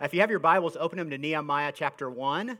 If 0.00 0.14
you 0.14 0.20
have 0.20 0.30
your 0.30 0.38
Bibles, 0.38 0.76
open 0.78 0.96
them 0.96 1.10
to 1.10 1.18
Nehemiah 1.18 1.72
chapter 1.74 2.08
1. 2.08 2.50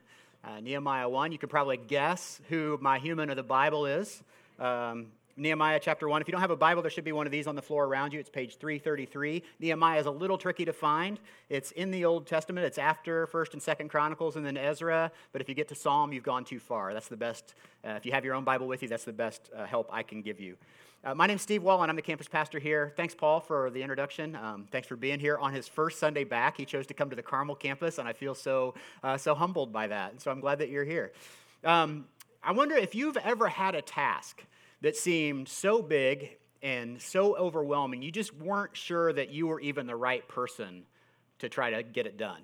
Uh, 0.42 0.60
Nehemiah 0.60 1.08
1, 1.08 1.30
you 1.30 1.38
can 1.38 1.48
probably 1.48 1.76
guess 1.76 2.40
who 2.48 2.76
my 2.80 2.98
human 2.98 3.30
of 3.30 3.36
the 3.36 3.44
Bible 3.44 3.86
is. 3.86 4.24
Um, 4.58 5.12
Nehemiah 5.36 5.78
chapter 5.80 6.08
1. 6.08 6.20
If 6.20 6.26
you 6.26 6.32
don't 6.32 6.40
have 6.40 6.50
a 6.50 6.56
Bible, 6.56 6.82
there 6.82 6.90
should 6.90 7.04
be 7.04 7.12
one 7.12 7.26
of 7.26 7.30
these 7.30 7.46
on 7.46 7.54
the 7.54 7.62
floor 7.62 7.84
around 7.84 8.12
you. 8.12 8.18
It's 8.18 8.28
page 8.28 8.56
333. 8.56 9.44
Nehemiah 9.60 10.00
is 10.00 10.06
a 10.06 10.10
little 10.10 10.36
tricky 10.36 10.64
to 10.64 10.72
find. 10.72 11.20
It's 11.48 11.70
in 11.70 11.92
the 11.92 12.04
Old 12.04 12.26
Testament. 12.26 12.66
It's 12.66 12.76
after 12.76 13.28
1st 13.28 13.52
and 13.52 13.62
2nd 13.62 13.88
Chronicles 13.88 14.34
and 14.34 14.44
then 14.44 14.56
Ezra. 14.56 15.12
But 15.30 15.40
if 15.40 15.48
you 15.48 15.54
get 15.54 15.68
to 15.68 15.76
Psalm, 15.76 16.12
you've 16.12 16.24
gone 16.24 16.44
too 16.44 16.58
far. 16.58 16.92
That's 16.92 17.06
the 17.06 17.16
best. 17.16 17.54
Uh, 17.86 17.90
if 17.90 18.04
you 18.04 18.10
have 18.10 18.24
your 18.24 18.34
own 18.34 18.42
Bible 18.42 18.66
with 18.66 18.82
you, 18.82 18.88
that's 18.88 19.04
the 19.04 19.12
best 19.12 19.48
uh, 19.56 19.64
help 19.64 19.88
I 19.92 20.02
can 20.02 20.22
give 20.22 20.40
you. 20.40 20.56
Uh, 21.04 21.14
my 21.14 21.28
name's 21.28 21.42
Steve 21.42 21.62
Wall, 21.62 21.80
and 21.80 21.90
I'm 21.90 21.94
the 21.94 22.02
campus 22.02 22.26
pastor 22.26 22.58
here. 22.58 22.92
Thanks, 22.96 23.14
Paul, 23.14 23.38
for 23.38 23.70
the 23.70 23.80
introduction. 23.80 24.34
Um, 24.34 24.66
thanks 24.72 24.88
for 24.88 24.96
being 24.96 25.20
here 25.20 25.38
on 25.38 25.52
his 25.52 25.68
first 25.68 26.00
Sunday 26.00 26.24
back. 26.24 26.56
He 26.56 26.64
chose 26.64 26.88
to 26.88 26.94
come 26.94 27.08
to 27.10 27.14
the 27.14 27.22
Carmel 27.22 27.54
campus, 27.54 27.98
and 27.98 28.08
I 28.08 28.12
feel 28.12 28.34
so 28.34 28.74
uh, 29.04 29.16
so 29.16 29.36
humbled 29.36 29.72
by 29.72 29.86
that. 29.86 30.10
And 30.10 30.20
so 30.20 30.32
I'm 30.32 30.40
glad 30.40 30.58
that 30.58 30.70
you're 30.70 30.84
here. 30.84 31.12
Um, 31.62 32.06
I 32.42 32.50
wonder 32.50 32.74
if 32.74 32.96
you've 32.96 33.16
ever 33.18 33.48
had 33.48 33.76
a 33.76 33.82
task 33.82 34.42
that 34.80 34.96
seemed 34.96 35.48
so 35.48 35.82
big 35.82 36.36
and 36.62 37.00
so 37.00 37.36
overwhelming, 37.36 38.02
you 38.02 38.10
just 38.10 38.34
weren't 38.34 38.76
sure 38.76 39.12
that 39.12 39.30
you 39.30 39.46
were 39.46 39.60
even 39.60 39.86
the 39.86 39.94
right 39.94 40.26
person 40.26 40.82
to 41.38 41.48
try 41.48 41.70
to 41.70 41.84
get 41.84 42.06
it 42.06 42.16
done. 42.16 42.42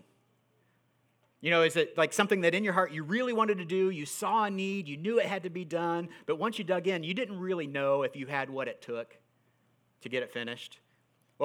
You 1.44 1.50
know, 1.50 1.62
is 1.62 1.76
it 1.76 1.98
like 1.98 2.14
something 2.14 2.40
that 2.40 2.54
in 2.54 2.64
your 2.64 2.72
heart 2.72 2.90
you 2.90 3.02
really 3.02 3.34
wanted 3.34 3.58
to 3.58 3.66
do? 3.66 3.90
You 3.90 4.06
saw 4.06 4.44
a 4.44 4.50
need, 4.50 4.88
you 4.88 4.96
knew 4.96 5.20
it 5.20 5.26
had 5.26 5.42
to 5.42 5.50
be 5.50 5.62
done, 5.62 6.08
but 6.24 6.38
once 6.38 6.58
you 6.58 6.64
dug 6.64 6.88
in, 6.88 7.02
you 7.02 7.12
didn't 7.12 7.38
really 7.38 7.66
know 7.66 8.02
if 8.02 8.16
you 8.16 8.24
had 8.24 8.48
what 8.48 8.66
it 8.66 8.80
took 8.80 9.18
to 10.00 10.08
get 10.08 10.22
it 10.22 10.32
finished? 10.32 10.78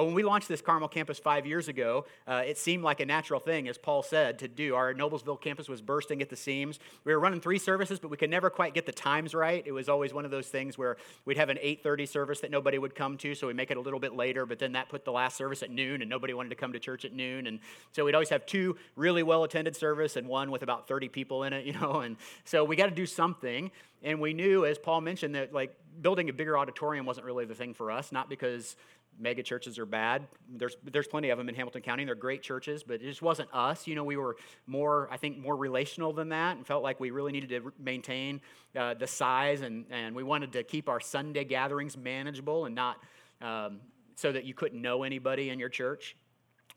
Well, 0.00 0.06
when 0.06 0.14
we 0.14 0.22
launched 0.22 0.48
this 0.48 0.62
Carmel 0.62 0.88
campus 0.88 1.18
five 1.18 1.44
years 1.44 1.68
ago, 1.68 2.06
uh, 2.26 2.42
it 2.46 2.56
seemed 2.56 2.82
like 2.82 3.00
a 3.00 3.04
natural 3.04 3.38
thing, 3.38 3.68
as 3.68 3.76
Paul 3.76 4.02
said, 4.02 4.38
to 4.38 4.48
do. 4.48 4.74
Our 4.74 4.94
Noblesville 4.94 5.38
campus 5.42 5.68
was 5.68 5.82
bursting 5.82 6.22
at 6.22 6.30
the 6.30 6.36
seams. 6.36 6.78
We 7.04 7.12
were 7.12 7.20
running 7.20 7.38
three 7.38 7.58
services, 7.58 7.98
but 7.98 8.10
we 8.10 8.16
could 8.16 8.30
never 8.30 8.48
quite 8.48 8.72
get 8.72 8.86
the 8.86 8.92
times 8.92 9.34
right. 9.34 9.62
It 9.66 9.72
was 9.72 9.90
always 9.90 10.14
one 10.14 10.24
of 10.24 10.30
those 10.30 10.48
things 10.48 10.78
where 10.78 10.96
we'd 11.26 11.36
have 11.36 11.50
an 11.50 11.58
8:30 11.60 12.06
service 12.06 12.40
that 12.40 12.50
nobody 12.50 12.78
would 12.78 12.94
come 12.94 13.18
to, 13.18 13.34
so 13.34 13.46
we 13.46 13.52
make 13.52 13.70
it 13.70 13.76
a 13.76 13.80
little 13.80 14.00
bit 14.00 14.14
later. 14.14 14.46
But 14.46 14.58
then 14.58 14.72
that 14.72 14.88
put 14.88 15.04
the 15.04 15.12
last 15.12 15.36
service 15.36 15.62
at 15.62 15.70
noon, 15.70 16.00
and 16.00 16.08
nobody 16.08 16.32
wanted 16.32 16.48
to 16.48 16.56
come 16.56 16.72
to 16.72 16.78
church 16.78 17.04
at 17.04 17.12
noon. 17.12 17.46
And 17.46 17.60
so 17.92 18.06
we'd 18.06 18.14
always 18.14 18.30
have 18.30 18.46
two 18.46 18.76
really 18.96 19.22
well-attended 19.22 19.76
service 19.76 20.16
and 20.16 20.26
one 20.26 20.50
with 20.50 20.62
about 20.62 20.88
30 20.88 21.10
people 21.10 21.44
in 21.44 21.52
it, 21.52 21.66
you 21.66 21.74
know. 21.74 22.00
And 22.00 22.16
so 22.44 22.64
we 22.64 22.74
got 22.74 22.86
to 22.86 22.94
do 22.94 23.04
something. 23.04 23.70
And 24.02 24.18
we 24.18 24.32
knew, 24.32 24.64
as 24.64 24.78
Paul 24.78 25.02
mentioned, 25.02 25.34
that 25.34 25.52
like 25.52 25.76
building 26.00 26.30
a 26.30 26.32
bigger 26.32 26.56
auditorium 26.56 27.04
wasn't 27.04 27.26
really 27.26 27.44
the 27.44 27.54
thing 27.54 27.74
for 27.74 27.90
us, 27.90 28.12
not 28.12 28.30
because 28.30 28.76
mega 29.20 29.42
churches 29.42 29.78
are 29.78 29.86
bad. 29.86 30.26
There's, 30.48 30.76
there's 30.82 31.06
plenty 31.06 31.30
of 31.30 31.38
them 31.38 31.48
in 31.48 31.54
Hamilton 31.54 31.82
County. 31.82 32.04
They're 32.04 32.14
great 32.14 32.42
churches, 32.42 32.82
but 32.82 32.94
it 32.94 33.02
just 33.02 33.22
wasn't 33.22 33.48
us. 33.52 33.86
You 33.86 33.94
know, 33.94 34.04
we 34.04 34.16
were 34.16 34.36
more, 34.66 35.08
I 35.10 35.16
think, 35.16 35.38
more 35.38 35.56
relational 35.56 36.12
than 36.12 36.30
that 36.30 36.56
and 36.56 36.66
felt 36.66 36.82
like 36.82 36.98
we 36.98 37.10
really 37.10 37.32
needed 37.32 37.50
to 37.50 37.72
maintain 37.78 38.40
uh, 38.74 38.94
the 38.94 39.06
size 39.06 39.60
and, 39.60 39.84
and 39.90 40.14
we 40.14 40.22
wanted 40.22 40.52
to 40.52 40.62
keep 40.62 40.88
our 40.88 41.00
Sunday 41.00 41.44
gatherings 41.44 41.96
manageable 41.96 42.64
and 42.64 42.74
not 42.74 42.96
um, 43.42 43.80
so 44.16 44.32
that 44.32 44.44
you 44.44 44.54
couldn't 44.54 44.80
know 44.80 45.02
anybody 45.02 45.50
in 45.50 45.58
your 45.58 45.68
church. 45.68 46.16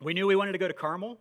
We 0.01 0.13
knew 0.13 0.27
we 0.27 0.35
wanted 0.35 0.51
to 0.53 0.57
go 0.57 0.67
to 0.67 0.73
Carmel, 0.73 1.17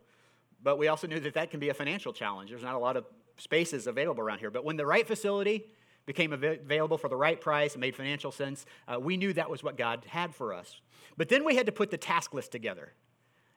but 0.63 0.79
we 0.79 0.89
also 0.89 1.07
knew 1.07 1.21
that 1.21 1.35
that 1.35 1.51
can 1.51 1.61
be 1.61 1.69
a 1.69 1.75
financial 1.75 2.13
challenge. 2.13 2.51
There's 2.51 2.63
not 2.63 2.75
a 2.75 2.79
lot 2.79 2.97
of 2.97 3.05
spaces 3.37 3.87
available 3.87 4.23
around 4.23 4.39
here. 4.39 4.51
But 4.51 4.65
when 4.65 4.77
the 4.77 4.87
right 4.87 5.07
facility, 5.07 5.67
became 6.07 6.33
available 6.33 6.99
for 6.99 7.09
the 7.09 7.17
right 7.17 7.41
price 7.41 7.75
and 7.75 7.81
made 7.81 7.95
financial 7.95 8.33
sense, 8.33 8.67
uh, 8.89 8.99
we 8.99 9.17
knew 9.17 9.33
that 9.33 9.49
was 9.49 9.63
what 9.63 9.77
God 9.77 10.05
had 10.09 10.35
for 10.35 10.53
us. 10.53 10.81
But 11.17 11.29
then 11.29 11.45
we 11.45 11.57
had 11.57 11.67
to 11.67 11.73
put 11.73 11.91
the 11.91 11.99
task 11.99 12.35
list 12.35 12.53
together. 12.53 12.93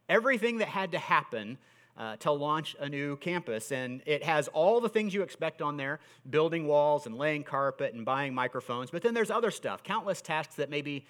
Everything 0.07 0.59
that 0.59 0.67
had 0.67 0.91
to 0.91 0.99
happen 0.99 1.57
uh, 1.97 2.17
to 2.17 2.31
launch 2.31 2.75
a 2.79 2.89
new 2.89 3.15
campus. 3.17 3.71
And 3.71 4.01
it 4.05 4.23
has 4.23 4.47
all 4.49 4.81
the 4.81 4.89
things 4.89 5.13
you 5.13 5.21
expect 5.21 5.61
on 5.61 5.77
there 5.77 5.99
building 6.29 6.67
walls 6.67 7.05
and 7.05 7.17
laying 7.17 7.43
carpet 7.43 7.93
and 7.93 8.05
buying 8.05 8.33
microphones. 8.33 8.91
But 8.91 9.01
then 9.01 9.13
there's 9.13 9.31
other 9.31 9.51
stuff, 9.51 9.83
countless 9.83 10.21
tasks 10.21 10.55
that 10.55 10.69
maybe 10.69 11.05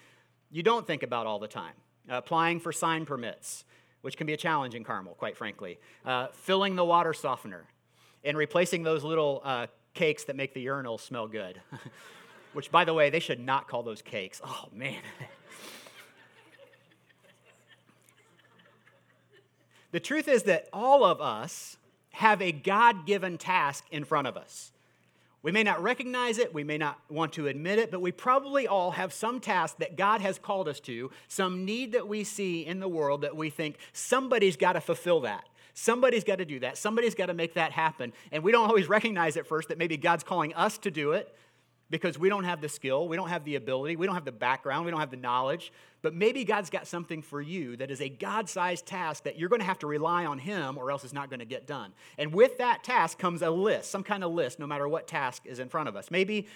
you 0.50 0.62
don't 0.62 0.86
think 0.86 1.02
about 1.02 1.26
all 1.26 1.38
the 1.38 1.48
time. 1.48 1.74
Uh, 2.08 2.18
applying 2.18 2.60
for 2.60 2.72
sign 2.72 3.04
permits, 3.04 3.64
which 4.02 4.16
can 4.16 4.26
be 4.26 4.32
a 4.32 4.36
challenge 4.36 4.74
in 4.74 4.84
Carmel, 4.84 5.14
quite 5.14 5.36
frankly. 5.36 5.78
Uh, 6.04 6.28
filling 6.32 6.76
the 6.76 6.84
water 6.84 7.12
softener 7.12 7.64
and 8.22 8.36
replacing 8.36 8.84
those 8.84 9.02
little 9.02 9.40
uh, 9.44 9.66
cakes 9.96 10.22
that 10.24 10.36
make 10.36 10.54
the 10.54 10.60
urinal 10.60 10.98
smell 10.98 11.26
good. 11.26 11.60
which, 12.52 12.70
by 12.70 12.84
the 12.84 12.94
way, 12.94 13.10
they 13.10 13.20
should 13.20 13.40
not 13.40 13.68
call 13.68 13.82
those 13.82 14.00
cakes. 14.00 14.40
Oh, 14.44 14.66
man. 14.72 15.02
The 19.92 20.00
truth 20.00 20.28
is 20.28 20.42
that 20.42 20.68
all 20.74 21.04
of 21.04 21.22
us 21.22 21.78
have 22.10 22.42
a 22.42 22.52
God 22.52 23.06
given 23.06 23.38
task 23.38 23.84
in 23.90 24.04
front 24.04 24.26
of 24.26 24.36
us. 24.36 24.72
We 25.42 25.52
may 25.52 25.62
not 25.62 25.82
recognize 25.82 26.36
it, 26.36 26.52
we 26.52 26.64
may 26.64 26.76
not 26.76 26.98
want 27.08 27.32
to 27.34 27.46
admit 27.46 27.78
it, 27.78 27.90
but 27.90 28.02
we 28.02 28.12
probably 28.12 28.66
all 28.66 28.90
have 28.90 29.12
some 29.12 29.40
task 29.40 29.78
that 29.78 29.96
God 29.96 30.20
has 30.20 30.38
called 30.38 30.68
us 30.68 30.80
to, 30.80 31.10
some 31.28 31.64
need 31.64 31.92
that 31.92 32.08
we 32.08 32.24
see 32.24 32.66
in 32.66 32.80
the 32.80 32.88
world 32.88 33.22
that 33.22 33.36
we 33.36 33.48
think 33.48 33.78
somebody's 33.94 34.56
got 34.56 34.74
to 34.74 34.82
fulfill 34.82 35.20
that. 35.20 35.48
Somebody's 35.78 36.24
got 36.24 36.38
to 36.38 36.46
do 36.46 36.60
that. 36.60 36.78
Somebody's 36.78 37.14
got 37.14 37.26
to 37.26 37.34
make 37.34 37.52
that 37.54 37.70
happen. 37.70 38.14
And 38.32 38.42
we 38.42 38.50
don't 38.50 38.66
always 38.66 38.88
recognize 38.88 39.36
at 39.36 39.46
first 39.46 39.68
that 39.68 39.76
maybe 39.76 39.98
God's 39.98 40.24
calling 40.24 40.54
us 40.54 40.78
to 40.78 40.90
do 40.90 41.12
it 41.12 41.36
because 41.90 42.18
we 42.18 42.30
don't 42.30 42.44
have 42.44 42.62
the 42.62 42.68
skill, 42.68 43.06
we 43.06 43.14
don't 43.14 43.28
have 43.28 43.44
the 43.44 43.56
ability, 43.56 43.94
we 43.94 44.06
don't 44.06 44.14
have 44.14 44.24
the 44.24 44.32
background, 44.32 44.86
we 44.86 44.90
don't 44.90 45.00
have 45.00 45.10
the 45.10 45.18
knowledge. 45.18 45.70
But 46.00 46.14
maybe 46.14 46.44
God's 46.44 46.70
got 46.70 46.86
something 46.86 47.20
for 47.20 47.42
you 47.42 47.76
that 47.76 47.90
is 47.90 48.00
a 48.00 48.08
God 48.08 48.48
sized 48.48 48.86
task 48.86 49.24
that 49.24 49.38
you're 49.38 49.50
going 49.50 49.60
to 49.60 49.66
have 49.66 49.78
to 49.80 49.86
rely 49.86 50.24
on 50.24 50.38
Him 50.38 50.78
or 50.78 50.90
else 50.90 51.04
it's 51.04 51.12
not 51.12 51.28
going 51.28 51.40
to 51.40 51.46
get 51.46 51.66
done. 51.66 51.92
And 52.16 52.32
with 52.32 52.56
that 52.56 52.82
task 52.82 53.18
comes 53.18 53.42
a 53.42 53.50
list, 53.50 53.90
some 53.90 54.02
kind 54.02 54.24
of 54.24 54.32
list, 54.32 54.58
no 54.58 54.66
matter 54.66 54.88
what 54.88 55.06
task 55.06 55.42
is 55.44 55.58
in 55.58 55.68
front 55.68 55.90
of 55.90 55.94
us. 55.94 56.10
Maybe, 56.10 56.46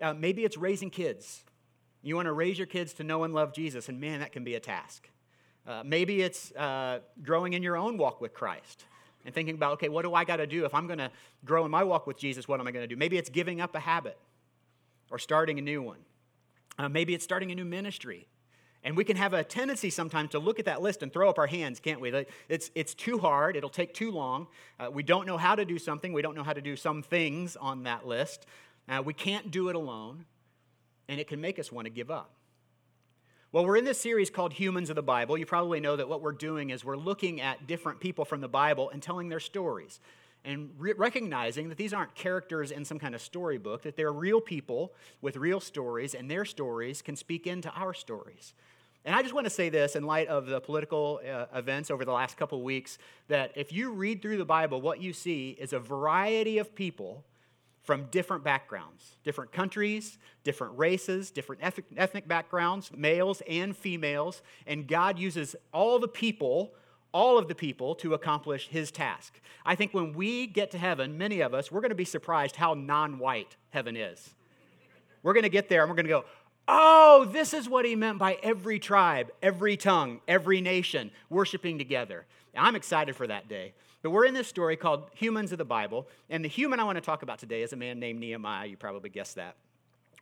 uh, 0.00 0.14
maybe 0.14 0.42
it's 0.42 0.56
raising 0.56 0.88
kids. 0.88 1.44
You 2.02 2.16
want 2.16 2.26
to 2.26 2.32
raise 2.32 2.56
your 2.56 2.66
kids 2.66 2.94
to 2.94 3.04
know 3.04 3.24
and 3.24 3.34
love 3.34 3.52
Jesus, 3.52 3.90
and 3.90 4.00
man, 4.00 4.20
that 4.20 4.32
can 4.32 4.42
be 4.42 4.54
a 4.54 4.60
task. 4.60 5.10
Uh, 5.66 5.82
maybe 5.84 6.22
it's 6.22 6.52
uh, 6.52 7.00
growing 7.22 7.52
in 7.52 7.62
your 7.62 7.76
own 7.76 7.96
walk 7.98 8.20
with 8.20 8.34
Christ 8.34 8.84
and 9.24 9.34
thinking 9.34 9.54
about, 9.54 9.74
okay, 9.74 9.88
what 9.88 10.02
do 10.02 10.14
I 10.14 10.24
got 10.24 10.36
to 10.36 10.46
do? 10.46 10.64
If 10.64 10.74
I'm 10.74 10.86
going 10.86 10.98
to 10.98 11.10
grow 11.44 11.64
in 11.64 11.70
my 11.70 11.84
walk 11.84 12.06
with 12.06 12.18
Jesus, 12.18 12.48
what 12.48 12.60
am 12.60 12.66
I 12.66 12.70
going 12.70 12.82
to 12.82 12.88
do? 12.88 12.96
Maybe 12.96 13.18
it's 13.18 13.30
giving 13.30 13.60
up 13.60 13.74
a 13.74 13.80
habit 13.80 14.18
or 15.10 15.18
starting 15.18 15.58
a 15.58 15.62
new 15.62 15.82
one. 15.82 15.98
Uh, 16.78 16.88
maybe 16.88 17.14
it's 17.14 17.24
starting 17.24 17.50
a 17.52 17.54
new 17.54 17.64
ministry. 17.64 18.26
And 18.82 18.96
we 18.96 19.04
can 19.04 19.16
have 19.16 19.34
a 19.34 19.44
tendency 19.44 19.90
sometimes 19.90 20.30
to 20.30 20.38
look 20.38 20.58
at 20.58 20.64
that 20.64 20.80
list 20.80 21.02
and 21.02 21.12
throw 21.12 21.28
up 21.28 21.38
our 21.38 21.46
hands, 21.46 21.80
can't 21.80 22.00
we? 22.00 22.26
It's, 22.48 22.70
it's 22.74 22.94
too 22.94 23.18
hard, 23.18 23.56
it'll 23.56 23.68
take 23.68 23.92
too 23.92 24.10
long. 24.10 24.46
Uh, 24.78 24.90
we 24.90 25.02
don't 25.02 25.26
know 25.26 25.36
how 25.36 25.54
to 25.54 25.66
do 25.66 25.78
something, 25.78 26.14
we 26.14 26.22
don't 26.22 26.34
know 26.34 26.42
how 26.42 26.54
to 26.54 26.62
do 26.62 26.76
some 26.76 27.02
things 27.02 27.56
on 27.56 27.82
that 27.82 28.06
list. 28.06 28.46
Uh, 28.88 29.02
we 29.04 29.12
can't 29.12 29.50
do 29.50 29.68
it 29.68 29.76
alone, 29.76 30.24
and 31.08 31.20
it 31.20 31.28
can 31.28 31.40
make 31.40 31.58
us 31.58 31.70
want 31.70 31.84
to 31.84 31.90
give 31.90 32.10
up. 32.10 32.32
Well, 33.52 33.66
we're 33.66 33.78
in 33.78 33.84
this 33.84 34.00
series 34.00 34.30
called 34.30 34.52
Humans 34.52 34.90
of 34.90 34.96
the 34.96 35.02
Bible. 35.02 35.36
You 35.36 35.44
probably 35.44 35.80
know 35.80 35.96
that 35.96 36.08
what 36.08 36.22
we're 36.22 36.30
doing 36.30 36.70
is 36.70 36.84
we're 36.84 36.96
looking 36.96 37.40
at 37.40 37.66
different 37.66 37.98
people 37.98 38.24
from 38.24 38.40
the 38.40 38.48
Bible 38.48 38.90
and 38.90 39.02
telling 39.02 39.28
their 39.28 39.40
stories 39.40 39.98
and 40.44 40.70
re- 40.78 40.92
recognizing 40.96 41.68
that 41.68 41.76
these 41.76 41.92
aren't 41.92 42.14
characters 42.14 42.70
in 42.70 42.84
some 42.84 43.00
kind 43.00 43.12
of 43.12 43.20
storybook, 43.20 43.82
that 43.82 43.96
they're 43.96 44.12
real 44.12 44.40
people 44.40 44.92
with 45.20 45.36
real 45.36 45.58
stories, 45.58 46.14
and 46.14 46.30
their 46.30 46.44
stories 46.44 47.02
can 47.02 47.16
speak 47.16 47.48
into 47.48 47.68
our 47.70 47.92
stories. 47.92 48.54
And 49.04 49.16
I 49.16 49.22
just 49.22 49.34
want 49.34 49.46
to 49.46 49.50
say 49.50 49.68
this 49.68 49.96
in 49.96 50.04
light 50.04 50.28
of 50.28 50.46
the 50.46 50.60
political 50.60 51.20
uh, 51.28 51.46
events 51.52 51.90
over 51.90 52.04
the 52.04 52.12
last 52.12 52.36
couple 52.36 52.58
of 52.58 52.62
weeks 52.62 52.98
that 53.26 53.50
if 53.56 53.72
you 53.72 53.90
read 53.90 54.22
through 54.22 54.36
the 54.36 54.44
Bible, 54.44 54.80
what 54.80 55.02
you 55.02 55.12
see 55.12 55.56
is 55.58 55.72
a 55.72 55.80
variety 55.80 56.58
of 56.58 56.72
people 56.76 57.24
from 57.82 58.04
different 58.10 58.44
backgrounds, 58.44 59.16
different 59.24 59.52
countries, 59.52 60.18
different 60.44 60.76
races, 60.78 61.30
different 61.30 61.62
ethnic 61.96 62.28
backgrounds, 62.28 62.90
males 62.94 63.42
and 63.48 63.76
females. 63.76 64.42
And 64.66 64.86
God 64.86 65.18
uses 65.18 65.56
all 65.72 65.98
the 65.98 66.08
people 66.08 66.72
all 67.12 67.38
of 67.38 67.48
the 67.48 67.54
people 67.54 67.94
to 67.96 68.14
accomplish 68.14 68.68
his 68.68 68.90
task. 68.90 69.40
I 69.64 69.74
think 69.74 69.92
when 69.92 70.12
we 70.12 70.46
get 70.46 70.70
to 70.72 70.78
heaven, 70.78 71.18
many 71.18 71.40
of 71.40 71.54
us, 71.54 71.70
we're 71.70 71.80
going 71.80 71.90
to 71.90 71.96
be 71.96 72.04
surprised 72.04 72.56
how 72.56 72.74
non 72.74 73.18
white 73.18 73.56
heaven 73.70 73.96
is. 73.96 74.34
We're 75.22 75.32
going 75.32 75.44
to 75.44 75.50
get 75.50 75.68
there 75.68 75.82
and 75.82 75.90
we're 75.90 75.96
going 75.96 76.06
to 76.06 76.10
go, 76.10 76.24
oh, 76.68 77.28
this 77.30 77.52
is 77.52 77.68
what 77.68 77.84
he 77.84 77.96
meant 77.96 78.18
by 78.18 78.38
every 78.42 78.78
tribe, 78.78 79.30
every 79.42 79.76
tongue, 79.76 80.20
every 80.28 80.60
nation 80.60 81.10
worshiping 81.28 81.78
together. 81.78 82.26
I'm 82.56 82.76
excited 82.76 83.16
for 83.16 83.26
that 83.26 83.48
day. 83.48 83.74
But 84.02 84.10
we're 84.10 84.24
in 84.24 84.34
this 84.34 84.48
story 84.48 84.76
called 84.76 85.10
Humans 85.14 85.52
of 85.52 85.58
the 85.58 85.64
Bible, 85.64 86.08
and 86.30 86.42
the 86.42 86.48
human 86.48 86.80
I 86.80 86.84
want 86.84 86.96
to 86.96 87.02
talk 87.02 87.22
about 87.22 87.38
today 87.38 87.62
is 87.62 87.72
a 87.74 87.76
man 87.76 88.00
named 88.00 88.18
Nehemiah. 88.18 88.66
You 88.66 88.76
probably 88.76 89.10
guessed 89.10 89.36
that. 89.36 89.56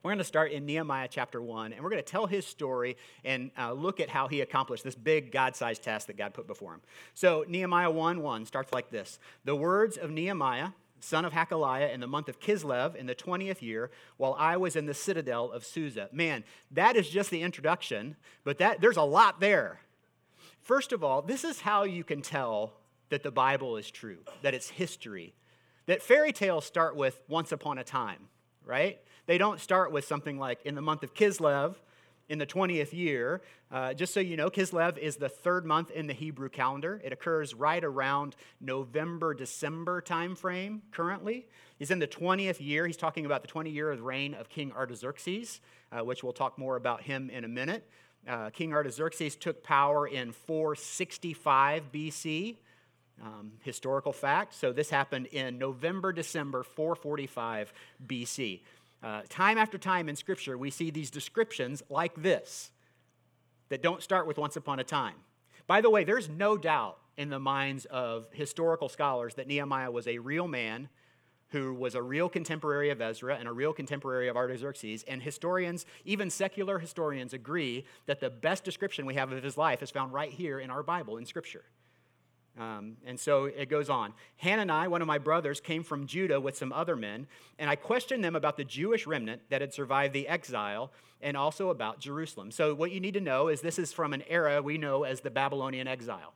We're 0.02 0.10
going 0.10 0.18
to 0.18 0.24
start 0.24 0.52
in 0.52 0.66
Nehemiah 0.66 1.08
chapter 1.08 1.40
1, 1.40 1.72
and 1.72 1.82
we're 1.82 1.90
going 1.90 2.02
to 2.02 2.08
tell 2.08 2.26
his 2.26 2.46
story 2.46 2.96
and 3.24 3.50
uh, 3.56 3.72
look 3.72 4.00
at 4.00 4.08
how 4.08 4.26
he 4.26 4.40
accomplished 4.40 4.82
this 4.82 4.94
big 4.96 5.30
God 5.30 5.54
sized 5.54 5.82
task 5.82 6.08
that 6.08 6.16
God 6.16 6.34
put 6.34 6.46
before 6.46 6.74
him. 6.74 6.80
So, 7.14 7.44
Nehemiah 7.48 7.90
1 7.90 8.20
1 8.20 8.46
starts 8.46 8.72
like 8.72 8.90
this 8.90 9.20
The 9.44 9.54
words 9.54 9.96
of 9.96 10.10
Nehemiah, 10.10 10.70
son 10.98 11.24
of 11.24 11.32
Hakaliah, 11.32 11.92
in 11.92 12.00
the 12.00 12.06
month 12.08 12.28
of 12.28 12.40
Kislev 12.40 12.96
in 12.96 13.06
the 13.06 13.14
20th 13.14 13.62
year, 13.62 13.90
while 14.16 14.34
I 14.38 14.56
was 14.56 14.74
in 14.74 14.86
the 14.86 14.94
citadel 14.94 15.52
of 15.52 15.64
Susa. 15.64 16.08
Man, 16.12 16.42
that 16.72 16.96
is 16.96 17.08
just 17.08 17.30
the 17.30 17.42
introduction, 17.42 18.16
but 18.42 18.58
that, 18.58 18.80
there's 18.80 18.96
a 18.96 19.02
lot 19.02 19.40
there. 19.40 19.80
First 20.62 20.92
of 20.92 21.04
all, 21.04 21.22
this 21.22 21.44
is 21.44 21.60
how 21.60 21.84
you 21.84 22.02
can 22.02 22.22
tell 22.22 22.77
that 23.10 23.22
the 23.22 23.30
Bible 23.30 23.76
is 23.76 23.90
true, 23.90 24.18
that 24.42 24.54
it's 24.54 24.70
history, 24.70 25.34
that 25.86 26.02
fairy 26.02 26.32
tales 26.32 26.64
start 26.64 26.96
with 26.96 27.20
once 27.28 27.52
upon 27.52 27.78
a 27.78 27.84
time, 27.84 28.28
right? 28.64 28.98
They 29.26 29.38
don't 29.38 29.60
start 29.60 29.92
with 29.92 30.04
something 30.04 30.38
like 30.38 30.64
in 30.64 30.74
the 30.74 30.82
month 30.82 31.02
of 31.02 31.14
Kislev 31.14 31.76
in 32.28 32.38
the 32.38 32.46
20th 32.46 32.92
year. 32.92 33.40
Uh, 33.70 33.92
just 33.94 34.14
so 34.14 34.20
you 34.20 34.36
know, 34.36 34.50
Kislev 34.50 34.98
is 34.98 35.16
the 35.16 35.28
third 35.28 35.66
month 35.66 35.90
in 35.90 36.06
the 36.06 36.12
Hebrew 36.12 36.48
calendar. 36.48 37.00
It 37.04 37.12
occurs 37.12 37.54
right 37.54 37.82
around 37.82 38.36
November, 38.60 39.34
December 39.34 40.00
timeframe 40.02 40.80
currently. 40.92 41.46
He's 41.78 41.90
in 41.90 41.98
the 41.98 42.06
20th 42.06 42.60
year. 42.60 42.86
He's 42.86 42.96
talking 42.96 43.26
about 43.26 43.42
the 43.42 43.48
20 43.48 43.70
year 43.70 43.92
reign 43.94 44.34
of 44.34 44.48
King 44.48 44.72
Artaxerxes, 44.72 45.60
uh, 45.92 46.04
which 46.04 46.22
we'll 46.22 46.32
talk 46.32 46.58
more 46.58 46.76
about 46.76 47.02
him 47.02 47.30
in 47.30 47.44
a 47.44 47.48
minute. 47.48 47.88
Uh, 48.26 48.50
King 48.50 48.72
Artaxerxes 48.72 49.36
took 49.36 49.62
power 49.62 50.06
in 50.06 50.32
465 50.32 51.92
BC. 51.92 52.56
Um, 53.20 53.52
historical 53.62 54.12
fact. 54.12 54.54
So 54.54 54.72
this 54.72 54.90
happened 54.90 55.26
in 55.26 55.58
November, 55.58 56.12
December 56.12 56.62
445 56.62 57.72
BC. 58.06 58.60
Uh, 59.02 59.22
time 59.28 59.58
after 59.58 59.76
time 59.76 60.08
in 60.08 60.14
Scripture, 60.14 60.56
we 60.56 60.70
see 60.70 60.90
these 60.90 61.10
descriptions 61.10 61.82
like 61.88 62.14
this 62.22 62.70
that 63.70 63.82
don't 63.82 64.02
start 64.02 64.26
with 64.26 64.38
once 64.38 64.56
upon 64.56 64.78
a 64.78 64.84
time. 64.84 65.16
By 65.66 65.80
the 65.80 65.90
way, 65.90 66.04
there's 66.04 66.28
no 66.28 66.56
doubt 66.56 66.98
in 67.16 67.28
the 67.28 67.38
minds 67.38 67.84
of 67.86 68.28
historical 68.32 68.88
scholars 68.88 69.34
that 69.34 69.46
Nehemiah 69.46 69.90
was 69.90 70.06
a 70.06 70.18
real 70.18 70.48
man 70.48 70.88
who 71.48 71.74
was 71.74 71.94
a 71.94 72.02
real 72.02 72.28
contemporary 72.28 72.90
of 72.90 73.00
Ezra 73.00 73.36
and 73.36 73.48
a 73.48 73.52
real 73.52 73.72
contemporary 73.72 74.28
of 74.28 74.36
Artaxerxes. 74.36 75.02
And 75.08 75.22
historians, 75.22 75.86
even 76.04 76.30
secular 76.30 76.78
historians, 76.78 77.32
agree 77.32 77.86
that 78.06 78.20
the 78.20 78.30
best 78.30 78.64
description 78.64 79.06
we 79.06 79.14
have 79.14 79.32
of 79.32 79.42
his 79.42 79.56
life 79.56 79.82
is 79.82 79.90
found 79.90 80.12
right 80.12 80.32
here 80.32 80.60
in 80.60 80.70
our 80.70 80.82
Bible, 80.82 81.16
in 81.16 81.24
Scripture. 81.24 81.64
Um, 82.58 82.96
and 83.06 83.18
so 83.18 83.44
it 83.44 83.68
goes 83.68 83.88
on. 83.88 84.12
Hanani, 84.38 84.88
one 84.88 85.00
of 85.00 85.06
my 85.06 85.18
brothers, 85.18 85.60
came 85.60 85.84
from 85.84 86.06
Judah 86.06 86.40
with 86.40 86.56
some 86.56 86.72
other 86.72 86.96
men, 86.96 87.28
and 87.58 87.70
I 87.70 87.76
questioned 87.76 88.24
them 88.24 88.34
about 88.34 88.56
the 88.56 88.64
Jewish 88.64 89.06
remnant 89.06 89.42
that 89.50 89.60
had 89.60 89.72
survived 89.72 90.12
the 90.12 90.26
exile 90.26 90.90
and 91.20 91.36
also 91.36 91.70
about 91.70 92.00
Jerusalem. 92.00 92.50
So, 92.50 92.74
what 92.74 92.90
you 92.90 93.00
need 93.00 93.14
to 93.14 93.20
know 93.20 93.48
is 93.48 93.60
this 93.60 93.78
is 93.78 93.92
from 93.92 94.12
an 94.12 94.22
era 94.28 94.60
we 94.60 94.76
know 94.76 95.04
as 95.04 95.20
the 95.20 95.30
Babylonian 95.30 95.86
exile. 95.86 96.32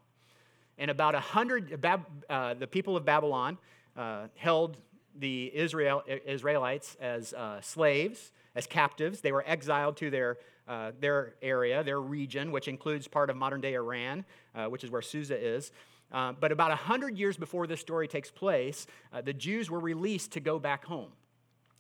And 0.78 0.90
about 0.90 1.14
a 1.14 1.20
hundred, 1.20 1.84
uh, 2.30 2.54
the 2.54 2.66
people 2.66 2.96
of 2.96 3.04
Babylon 3.04 3.58
uh, 3.96 4.28
held 4.36 4.76
the 5.19 5.50
Israel, 5.54 6.02
Israelites 6.26 6.96
as 7.00 7.34
uh, 7.34 7.60
slaves, 7.60 8.32
as 8.54 8.66
captives. 8.66 9.20
They 9.20 9.32
were 9.32 9.44
exiled 9.46 9.96
to 9.98 10.10
their, 10.10 10.38
uh, 10.66 10.92
their 10.98 11.34
area, 11.42 11.84
their 11.84 12.00
region, 12.00 12.52
which 12.52 12.69
includes 12.69 13.06
part 13.06 13.28
of 13.28 13.36
modern 13.36 13.60
day 13.60 13.74
Iran, 13.74 14.24
uh, 14.54 14.66
which 14.66 14.84
is 14.84 14.90
where 14.90 15.02
Susa 15.02 15.36
is. 15.36 15.72
Uh, 16.12 16.32
but 16.32 16.53
about 16.53 16.69
100 16.70 17.17
years 17.17 17.37
before 17.37 17.67
this 17.67 17.81
story 17.81 18.06
takes 18.06 18.31
place, 18.31 18.87
uh, 19.12 19.23
the 19.23 19.32
Jews 19.32 19.70
were 19.70 19.81
released 19.81 20.32
to 20.32 20.41
go 20.41 20.59
back 20.59 20.85
home. 20.85 21.11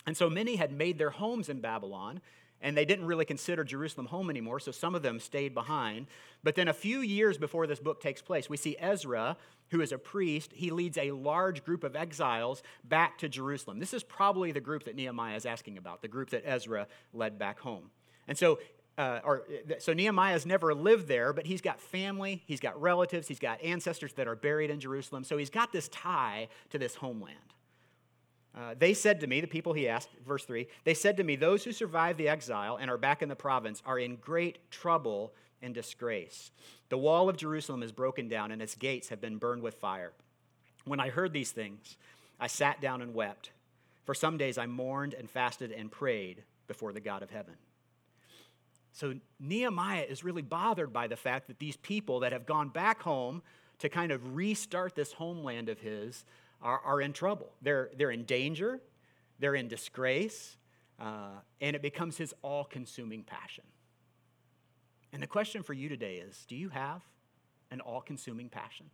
And 0.06 0.16
so 0.16 0.28
many 0.28 0.56
had 0.56 0.72
made 0.72 0.98
their 0.98 1.10
homes 1.10 1.48
in 1.48 1.60
Babylon, 1.60 2.20
and 2.60 2.76
they 2.76 2.84
didn't 2.84 3.06
really 3.06 3.24
consider 3.24 3.64
Jerusalem 3.64 4.06
home 4.06 4.30
anymore, 4.30 4.60
so 4.60 4.70
some 4.70 4.94
of 4.94 5.02
them 5.02 5.20
stayed 5.20 5.52
behind. 5.52 6.06
But 6.42 6.54
then 6.54 6.68
a 6.68 6.72
few 6.72 7.00
years 7.00 7.36
before 7.36 7.66
this 7.66 7.80
book 7.80 8.00
takes 8.00 8.22
place, 8.22 8.48
we 8.48 8.56
see 8.56 8.76
Ezra, 8.78 9.36
who 9.70 9.80
is 9.80 9.92
a 9.92 9.98
priest, 9.98 10.52
he 10.54 10.70
leads 10.70 10.96
a 10.96 11.10
large 11.10 11.64
group 11.64 11.84
of 11.84 11.94
exiles 11.94 12.62
back 12.84 13.18
to 13.18 13.28
Jerusalem. 13.28 13.80
This 13.80 13.94
is 13.94 14.02
probably 14.02 14.52
the 14.52 14.60
group 14.60 14.84
that 14.84 14.96
Nehemiah 14.96 15.36
is 15.36 15.46
asking 15.46 15.76
about, 15.76 16.02
the 16.02 16.08
group 16.08 16.30
that 16.30 16.42
Ezra 16.46 16.86
led 17.12 17.38
back 17.38 17.60
home. 17.60 17.90
And 18.28 18.38
so 18.38 18.60
uh, 18.98 19.20
or 19.24 19.44
so 19.78 19.92
Nehemiah's 19.92 20.44
never 20.44 20.74
lived 20.74 21.08
there, 21.08 21.32
but 21.32 21.46
he's 21.46 21.60
got 21.60 21.80
family, 21.80 22.42
he's 22.46 22.60
got 22.60 22.80
relatives, 22.80 23.26
he's 23.26 23.38
got 23.38 23.62
ancestors 23.62 24.12
that 24.14 24.28
are 24.28 24.36
buried 24.36 24.70
in 24.70 24.80
Jerusalem. 24.80 25.24
So 25.24 25.38
he's 25.38 25.50
got 25.50 25.72
this 25.72 25.88
tie 25.88 26.48
to 26.70 26.78
this 26.78 26.94
homeland. 26.94 27.38
Uh, 28.54 28.74
they 28.78 28.92
said 28.92 29.20
to 29.20 29.26
me, 29.26 29.40
the 29.40 29.46
people 29.46 29.72
he 29.72 29.88
asked, 29.88 30.10
verse 30.26 30.44
3, 30.44 30.66
they 30.84 30.92
said 30.92 31.16
to 31.16 31.24
me, 31.24 31.36
Those 31.36 31.64
who 31.64 31.72
survived 31.72 32.18
the 32.18 32.28
exile 32.28 32.76
and 32.76 32.90
are 32.90 32.98
back 32.98 33.22
in 33.22 33.30
the 33.30 33.36
province 33.36 33.82
are 33.86 33.98
in 33.98 34.16
great 34.16 34.70
trouble 34.70 35.32
and 35.62 35.72
disgrace. 35.72 36.50
The 36.90 36.98
wall 36.98 37.30
of 37.30 37.38
Jerusalem 37.38 37.82
is 37.82 37.92
broken 37.92 38.28
down, 38.28 38.50
and 38.52 38.60
its 38.60 38.74
gates 38.74 39.08
have 39.08 39.22
been 39.22 39.38
burned 39.38 39.62
with 39.62 39.76
fire. 39.76 40.12
When 40.84 41.00
I 41.00 41.08
heard 41.08 41.32
these 41.32 41.52
things, 41.52 41.96
I 42.38 42.48
sat 42.48 42.80
down 42.80 43.00
and 43.00 43.14
wept. 43.14 43.52
For 44.04 44.14
some 44.14 44.36
days 44.36 44.58
I 44.58 44.66
mourned 44.66 45.14
and 45.14 45.30
fasted 45.30 45.72
and 45.72 45.90
prayed 45.90 46.42
before 46.66 46.92
the 46.92 47.00
God 47.00 47.22
of 47.22 47.30
heaven. 47.30 47.54
So 48.92 49.14
Nehemiah 49.40 50.04
is 50.08 50.22
really 50.22 50.42
bothered 50.42 50.92
by 50.92 51.06
the 51.06 51.16
fact 51.16 51.48
that 51.48 51.58
these 51.58 51.76
people 51.76 52.20
that 52.20 52.32
have 52.32 52.46
gone 52.46 52.68
back 52.68 53.02
home 53.02 53.42
to 53.78 53.88
kind 53.88 54.12
of 54.12 54.36
restart 54.36 54.94
this 54.94 55.12
homeland 55.12 55.68
of 55.68 55.80
his 55.80 56.24
are, 56.60 56.80
are 56.80 57.00
in 57.00 57.12
trouble. 57.12 57.52
They're, 57.62 57.90
they're 57.96 58.10
in 58.10 58.24
danger, 58.24 58.80
they're 59.38 59.54
in 59.54 59.66
disgrace, 59.66 60.56
uh, 61.00 61.40
and 61.60 61.74
it 61.74 61.82
becomes 61.82 62.16
his 62.16 62.34
all 62.42 62.64
consuming 62.64 63.24
passion. 63.24 63.64
And 65.12 65.22
the 65.22 65.26
question 65.26 65.62
for 65.62 65.72
you 65.72 65.88
today 65.88 66.16
is 66.16 66.44
do 66.46 66.54
you 66.54 66.68
have 66.68 67.02
an 67.70 67.80
all 67.80 68.00
consuming 68.00 68.48
passion? 68.48 68.86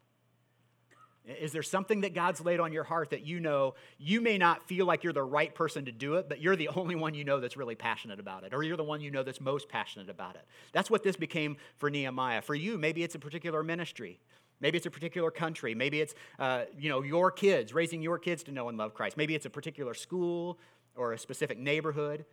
Is 1.29 1.53
there 1.53 1.63
something 1.63 2.01
that 2.01 2.15
God's 2.15 2.41
laid 2.41 2.59
on 2.59 2.73
your 2.73 2.85
heart 2.85 3.11
that 3.11 3.27
you 3.27 3.39
know 3.39 3.75
you 3.99 4.23
may 4.23 4.39
not 4.39 4.67
feel 4.67 4.87
like 4.87 5.05
you're 5.05 5.13
the 5.13 5.23
right 5.23 5.55
person 5.55 5.85
to 5.85 5.93
do 5.93 6.15
it, 6.15 6.29
but 6.29 6.41
you're 6.41 6.57
the 6.57 6.69
only 6.77 6.95
one 6.95 7.13
you 7.13 7.25
know 7.25 7.39
that's 7.39 7.57
really 7.57 7.75
passionate 7.75 8.19
about 8.19 8.45
it, 8.45 8.55
or 8.55 8.63
you're 8.63 8.79
the 8.79 8.85
one 8.85 9.01
you 9.01 9.11
know 9.11 9.23
that's 9.23 9.41
most 9.41 9.69
passionate 9.69 10.09
about 10.09 10.37
it? 10.37 10.47
That's 10.73 10.91
what 10.91 11.03
this 11.03 11.17
became 11.17 11.59
for 11.77 11.91
Nehemiah. 11.91 12.41
For 12.41 12.55
you, 12.55 12.79
maybe 12.79 13.03
it's 13.03 13.15
a 13.15 13.19
particular 13.19 13.63
ministry. 13.63 14.21
Maybe 14.61 14.77
it's 14.77 14.87
a 14.87 14.91
particular 14.91 15.31
country. 15.31 15.75
Maybe 15.75 16.01
it's 16.01 16.15
uh, 16.39 16.65
you 16.79 16.89
know 16.89 17.03
your 17.03 17.31
kids, 17.31 17.75
raising 17.75 18.01
your 18.01 18.19
kids 18.19 18.43
to 18.45 18.53
know 18.53 18.69
and 18.71 18.79
love 18.79 18.95
Christ. 18.95 19.17
Maybe 19.17 19.35
it's 19.35 19.47
a 19.47 19.51
particular 19.51 19.93
school 19.95 20.59
or 20.97 21.13
a 21.13 21.19
specific 21.19 21.59
neighborhood. 21.59 22.25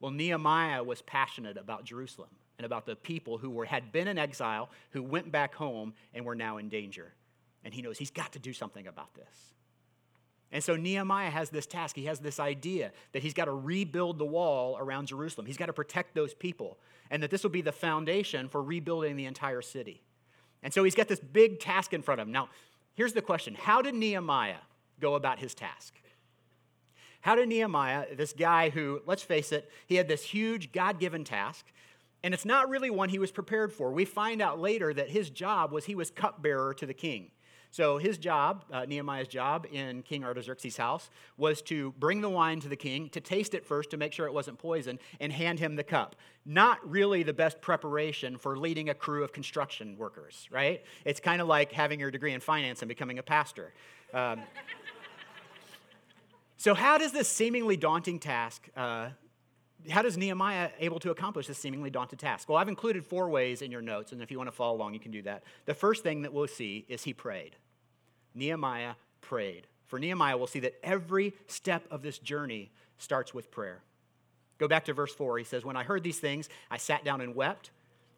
Well, 0.00 0.10
Nehemiah 0.10 0.82
was 0.82 1.02
passionate 1.02 1.56
about 1.56 1.84
Jerusalem 1.84 2.30
and 2.58 2.64
about 2.64 2.86
the 2.86 2.96
people 2.96 3.38
who 3.38 3.50
were, 3.50 3.64
had 3.64 3.92
been 3.92 4.08
in 4.08 4.18
exile, 4.18 4.70
who 4.90 5.02
went 5.02 5.30
back 5.30 5.54
home 5.54 5.94
and 6.12 6.24
were 6.24 6.34
now 6.34 6.56
in 6.56 6.68
danger 6.68 7.12
and 7.64 7.72
he 7.72 7.82
knows 7.82 7.98
he's 7.98 8.10
got 8.10 8.32
to 8.32 8.38
do 8.38 8.52
something 8.52 8.86
about 8.86 9.14
this. 9.14 9.52
And 10.52 10.62
so 10.62 10.76
Nehemiah 10.76 11.30
has 11.30 11.48
this 11.48 11.66
task. 11.66 11.96
He 11.96 12.04
has 12.04 12.20
this 12.20 12.38
idea 12.38 12.92
that 13.12 13.22
he's 13.22 13.32
got 13.32 13.46
to 13.46 13.52
rebuild 13.52 14.18
the 14.18 14.26
wall 14.26 14.76
around 14.78 15.06
Jerusalem. 15.06 15.46
He's 15.46 15.56
got 15.56 15.66
to 15.66 15.72
protect 15.72 16.14
those 16.14 16.34
people, 16.34 16.78
and 17.10 17.22
that 17.22 17.30
this 17.30 17.42
will 17.42 17.50
be 17.50 17.62
the 17.62 17.72
foundation 17.72 18.48
for 18.48 18.62
rebuilding 18.62 19.16
the 19.16 19.24
entire 19.24 19.62
city. 19.62 20.02
And 20.62 20.72
so 20.72 20.84
he's 20.84 20.94
got 20.94 21.08
this 21.08 21.20
big 21.20 21.58
task 21.58 21.94
in 21.94 22.02
front 22.02 22.20
of 22.20 22.28
him. 22.28 22.32
Now, 22.32 22.50
here's 22.94 23.14
the 23.14 23.22
question 23.22 23.54
How 23.54 23.80
did 23.80 23.94
Nehemiah 23.94 24.60
go 25.00 25.14
about 25.14 25.38
his 25.38 25.54
task? 25.54 25.94
How 27.22 27.36
did 27.36 27.48
Nehemiah, 27.48 28.16
this 28.16 28.32
guy 28.32 28.70
who, 28.70 29.00
let's 29.06 29.22
face 29.22 29.52
it, 29.52 29.70
he 29.86 29.94
had 29.94 30.08
this 30.08 30.24
huge 30.24 30.72
God 30.72 30.98
given 30.98 31.22
task, 31.22 31.64
and 32.24 32.34
it's 32.34 32.44
not 32.44 32.68
really 32.68 32.90
one 32.90 33.08
he 33.08 33.18
was 33.20 33.30
prepared 33.30 33.72
for. 33.72 33.92
We 33.92 34.04
find 34.04 34.42
out 34.42 34.60
later 34.60 34.92
that 34.92 35.08
his 35.08 35.30
job 35.30 35.72
was 35.72 35.84
he 35.84 35.94
was 35.94 36.10
cupbearer 36.10 36.74
to 36.74 36.84
the 36.84 36.94
king. 36.94 37.30
So 37.72 37.96
his 37.96 38.18
job, 38.18 38.66
uh, 38.70 38.84
Nehemiah's 38.84 39.28
job 39.28 39.66
in 39.72 40.02
King 40.02 40.24
Artaxerxes' 40.24 40.76
house, 40.76 41.08
was 41.38 41.62
to 41.62 41.92
bring 41.98 42.20
the 42.20 42.28
wine 42.28 42.60
to 42.60 42.68
the 42.68 42.76
king, 42.76 43.08
to 43.08 43.20
taste 43.20 43.54
it 43.54 43.64
first 43.64 43.88
to 43.90 43.96
make 43.96 44.12
sure 44.12 44.26
it 44.26 44.34
wasn't 44.34 44.58
poison, 44.58 44.98
and 45.20 45.32
hand 45.32 45.58
him 45.58 45.74
the 45.76 45.82
cup. 45.82 46.14
Not 46.44 46.86
really 46.88 47.22
the 47.22 47.32
best 47.32 47.62
preparation 47.62 48.36
for 48.36 48.58
leading 48.58 48.90
a 48.90 48.94
crew 48.94 49.24
of 49.24 49.32
construction 49.32 49.96
workers, 49.96 50.46
right? 50.50 50.84
It's 51.06 51.18
kind 51.18 51.40
of 51.40 51.48
like 51.48 51.72
having 51.72 51.98
your 51.98 52.10
degree 52.10 52.34
in 52.34 52.40
finance 52.40 52.82
and 52.82 52.90
becoming 52.90 53.18
a 53.18 53.22
pastor. 53.22 53.72
Um, 54.12 54.42
so, 56.58 56.74
how 56.74 56.98
does 56.98 57.12
this 57.12 57.26
seemingly 57.26 57.78
daunting 57.78 58.18
task 58.18 58.68
uh, 58.76 59.08
how 59.90 60.02
does 60.02 60.16
Nehemiah 60.16 60.70
able 60.78 61.00
to 61.00 61.10
accomplish 61.10 61.46
this 61.46 61.58
seemingly 61.58 61.90
daunting 61.90 62.18
task? 62.18 62.48
Well, 62.48 62.58
I've 62.58 62.68
included 62.68 63.04
four 63.04 63.28
ways 63.28 63.62
in 63.62 63.72
your 63.72 63.82
notes, 63.82 64.12
and 64.12 64.22
if 64.22 64.30
you 64.30 64.38
want 64.38 64.46
to 64.48 64.52
follow 64.52 64.76
along, 64.76 64.94
you 64.94 65.00
can 65.00 65.10
do 65.10 65.22
that. 65.22 65.42
The 65.64 65.74
first 65.74 66.02
thing 66.02 66.22
that 66.22 66.32
we'll 66.32 66.46
see 66.46 66.84
is 66.88 67.02
he 67.02 67.12
prayed. 67.12 67.56
Nehemiah 68.34 68.94
prayed. 69.20 69.66
For 69.86 69.98
Nehemiah, 69.98 70.36
we'll 70.36 70.46
see 70.46 70.60
that 70.60 70.78
every 70.82 71.34
step 71.46 71.84
of 71.90 72.02
this 72.02 72.18
journey 72.18 72.70
starts 72.98 73.34
with 73.34 73.50
prayer. 73.50 73.82
Go 74.58 74.68
back 74.68 74.84
to 74.86 74.94
verse 74.94 75.14
4. 75.14 75.38
He 75.38 75.44
says, 75.44 75.64
When 75.64 75.76
I 75.76 75.82
heard 75.82 76.02
these 76.02 76.18
things, 76.18 76.48
I 76.70 76.76
sat 76.76 77.04
down 77.04 77.20
and 77.20 77.34
wept. 77.34 77.70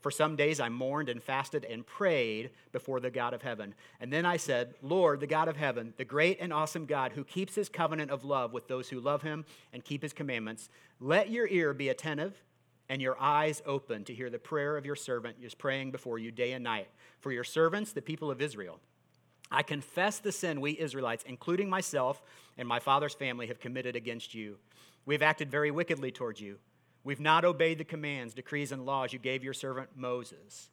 For 0.02 0.10
some 0.10 0.36
days 0.36 0.60
I 0.60 0.68
mourned 0.68 1.08
and 1.08 1.22
fasted 1.22 1.64
and 1.64 1.86
prayed 1.86 2.50
before 2.72 3.00
the 3.00 3.10
God 3.10 3.32
of 3.32 3.40
heaven. 3.40 3.74
And 4.00 4.12
then 4.12 4.26
I 4.26 4.36
said, 4.36 4.74
Lord, 4.82 5.20
the 5.20 5.26
God 5.26 5.48
of 5.48 5.56
heaven, 5.56 5.94
the 5.96 6.04
great 6.04 6.36
and 6.40 6.52
awesome 6.52 6.84
God 6.84 7.12
who 7.12 7.24
keeps 7.24 7.54
his 7.54 7.70
covenant 7.70 8.10
of 8.10 8.22
love 8.22 8.52
with 8.52 8.68
those 8.68 8.90
who 8.90 9.00
love 9.00 9.22
him 9.22 9.46
and 9.72 9.82
keep 9.82 10.02
his 10.02 10.12
commandments, 10.12 10.68
let 11.00 11.30
your 11.30 11.48
ear 11.48 11.72
be 11.72 11.88
attentive 11.88 12.42
and 12.90 13.00
your 13.00 13.18
eyes 13.18 13.62
open 13.64 14.04
to 14.04 14.14
hear 14.14 14.28
the 14.28 14.38
prayer 14.38 14.76
of 14.76 14.84
your 14.84 14.94
servant 14.94 15.36
who 15.40 15.46
is 15.46 15.54
praying 15.54 15.90
before 15.90 16.18
you 16.18 16.30
day 16.30 16.52
and 16.52 16.62
night. 16.62 16.88
For 17.20 17.32
your 17.32 17.44
servants, 17.44 17.92
the 17.92 18.02
people 18.02 18.30
of 18.30 18.42
Israel. 18.42 18.80
I 19.50 19.62
confess 19.62 20.18
the 20.18 20.32
sin 20.32 20.60
we 20.60 20.78
Israelites, 20.78 21.24
including 21.26 21.68
myself 21.68 22.22
and 22.56 22.66
my 22.66 22.80
father's 22.80 23.14
family, 23.14 23.46
have 23.48 23.60
committed 23.60 23.96
against 23.96 24.34
you. 24.34 24.58
We 25.06 25.14
have 25.14 25.22
acted 25.22 25.50
very 25.50 25.70
wickedly 25.70 26.10
towards 26.10 26.40
you. 26.40 26.58
We've 27.04 27.20
not 27.20 27.44
obeyed 27.44 27.78
the 27.78 27.84
commands, 27.84 28.34
decrees, 28.34 28.72
and 28.72 28.86
laws 28.86 29.12
you 29.12 29.18
gave 29.18 29.44
your 29.44 29.52
servant 29.52 29.90
Moses. 29.94 30.70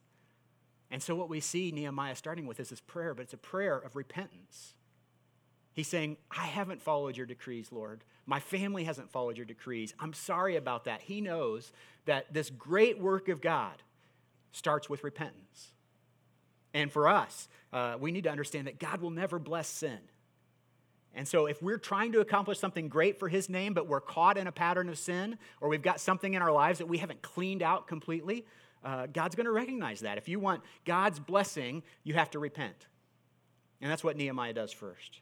And 0.90 1.04
so, 1.04 1.16
what 1.16 1.30
we 1.30 1.40
see 1.40 1.72
Nehemiah 1.72 2.16
starting 2.16 2.48
with 2.48 2.60
is 2.60 2.70
this 2.70 2.82
prayer, 2.82 3.14
but 3.14 3.24
it's 3.24 3.34
a 3.34 3.38
prayer 3.38 3.78
of 3.78 3.96
repentance. 3.96 4.74
He's 5.74 5.88
saying, 5.88 6.18
I 6.30 6.46
haven't 6.46 6.82
followed 6.82 7.16
your 7.16 7.26
decrees, 7.26 7.72
Lord. 7.72 8.04
My 8.26 8.40
family 8.40 8.84
hasn't 8.84 9.10
followed 9.10 9.38
your 9.38 9.46
decrees. 9.46 9.94
I'm 10.00 10.14
sorry 10.14 10.58
about 10.58 10.86
that. 10.86 11.02
He 11.02 11.22
knows 11.22 11.72
that 12.06 12.34
this 12.34 12.50
great 12.50 13.00
work 13.00 13.30
of 13.30 13.42
God 13.42 13.82
starts 14.52 14.90
with 14.90 15.04
repentance. 15.04 15.72
And 16.74 16.92
for 16.92 17.08
us, 17.08 17.50
uh, 17.74 17.98
we 18.00 18.12
need 18.12 18.24
to 18.24 18.32
understand 18.32 18.68
that 18.68 18.80
God 18.80 19.02
will 19.02 19.10
never 19.10 19.40
bless 19.40 19.68
sin. 19.68 20.00
And 21.14 21.28
so, 21.28 21.46
if 21.46 21.62
we're 21.62 21.78
trying 21.78 22.14
to 22.14 22.22
accomplish 22.22 22.60
something 22.60 22.88
great 22.88 23.20
for 23.20 23.28
His 23.28 23.50
name, 23.50 23.74
but 23.74 23.88
we're 23.88 24.00
caught 24.00 24.38
in 24.38 24.48
a 24.48 24.52
pattern 24.52 24.88
of 24.88 24.98
sin, 24.98 25.38
or 25.60 25.68
we've 25.68 25.82
got 25.82 26.00
something 26.00 26.34
in 26.34 26.42
our 26.42 26.54
lives 26.54 26.80
that 26.80 26.88
we 26.88 27.00
haven't 27.00 27.22
cleaned 27.22 27.62
out 27.62 27.88
completely, 27.88 28.46
uh, 28.84 29.08
God's 29.08 29.36
going 29.36 29.46
to 29.46 29.52
recognize 29.52 30.00
that. 30.02 30.18
If 30.18 30.30
you 30.30 30.40
want 30.40 30.64
God's 30.86 31.20
blessing, 31.20 31.84
you 32.04 32.14
have 32.14 32.30
to 32.32 32.40
repent. 32.40 32.88
And 33.82 33.92
that's 33.92 34.04
what 34.04 34.16
Nehemiah 34.16 34.54
does 34.54 34.72
first. 34.72 35.22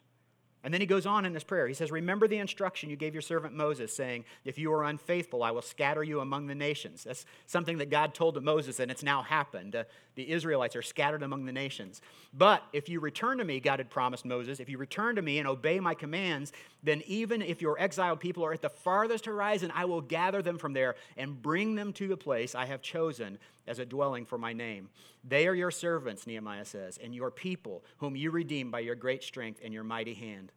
And 0.64 0.74
then 0.74 0.82
he 0.82 0.88
goes 0.88 1.06
on 1.06 1.24
in 1.24 1.34
his 1.34 1.44
prayer. 1.46 1.68
He 1.68 1.74
says, 1.74 1.90
Remember 1.90 2.28
the 2.28 2.38
instruction 2.38 2.90
you 2.90 2.98
gave 2.98 3.14
your 3.14 3.22
servant 3.22 3.56
Moses, 3.56 3.96
saying, 3.96 4.26
If 4.44 4.58
you 4.58 4.74
are 4.74 4.84
unfaithful, 4.84 5.42
I 5.42 5.52
will 5.52 5.62
scatter 5.62 6.04
you 6.04 6.20
among 6.20 6.48
the 6.48 6.56
nations. 6.56 7.06
That's 7.06 7.26
something 7.46 7.78
that 7.78 7.90
God 7.90 8.14
told 8.14 8.36
to 8.36 8.42
Moses, 8.42 8.80
and 8.82 8.92
it's 8.92 9.04
now 9.04 9.22
happened. 9.22 9.76
Uh, 9.76 9.86
the 10.16 10.30
Israelites 10.30 10.76
are 10.76 10.82
scattered 10.82 11.24
among 11.24 11.46
the 11.46 11.54
nations. 11.54 12.02
But 12.34 12.62
if 12.74 12.90
you 12.90 13.00
return 13.00 13.38
to 13.38 13.46
me, 13.46 13.62
God 13.62 13.80
had 13.80 13.90
promised 13.90 14.26
Moses, 14.26 14.60
if 14.60 14.68
you 14.68 14.78
return 14.78 15.16
to 15.16 15.22
me 15.22 15.40
and 15.40 15.48
obey 15.48 15.80
my 15.80 15.94
commands, 15.94 16.52
then 16.84 17.04
even 17.08 17.42
if 17.42 17.62
your 17.62 17.80
exiled 17.80 18.20
people 18.20 18.44
are 18.44 18.52
at 18.52 18.62
the 18.62 18.70
farthest 18.70 19.26
horizon, 19.28 19.72
I 19.74 19.86
will 19.86 20.02
gather 20.02 20.42
them 20.42 20.58
from 20.58 20.74
there 20.74 20.96
and 21.16 21.42
bring 21.42 21.76
them 21.76 21.94
to 21.94 22.08
the 22.10 22.18
place 22.18 22.54
I 22.54 22.66
have 22.66 22.82
chosen 22.82 23.38
as 23.66 23.80
a 23.80 23.86
dwelling 23.86 24.26
for 24.26 24.38
my 24.38 24.52
name. 24.52 24.90
They 25.24 25.48
are 25.48 25.54
your 25.54 25.72
servants, 25.72 26.26
Nehemiah 26.26 26.66
says, 26.66 26.98
and 26.98 27.14
your 27.14 27.32
people, 27.32 27.84
whom 27.98 28.16
you 28.16 28.32
redeem 28.32 28.72
by 28.72 28.80
your 28.80 28.96
great 28.96 29.24
strength 29.24 29.60
and 29.64 29.74
your 29.74 29.84
mighty 29.84 30.14
hand. 30.14 30.52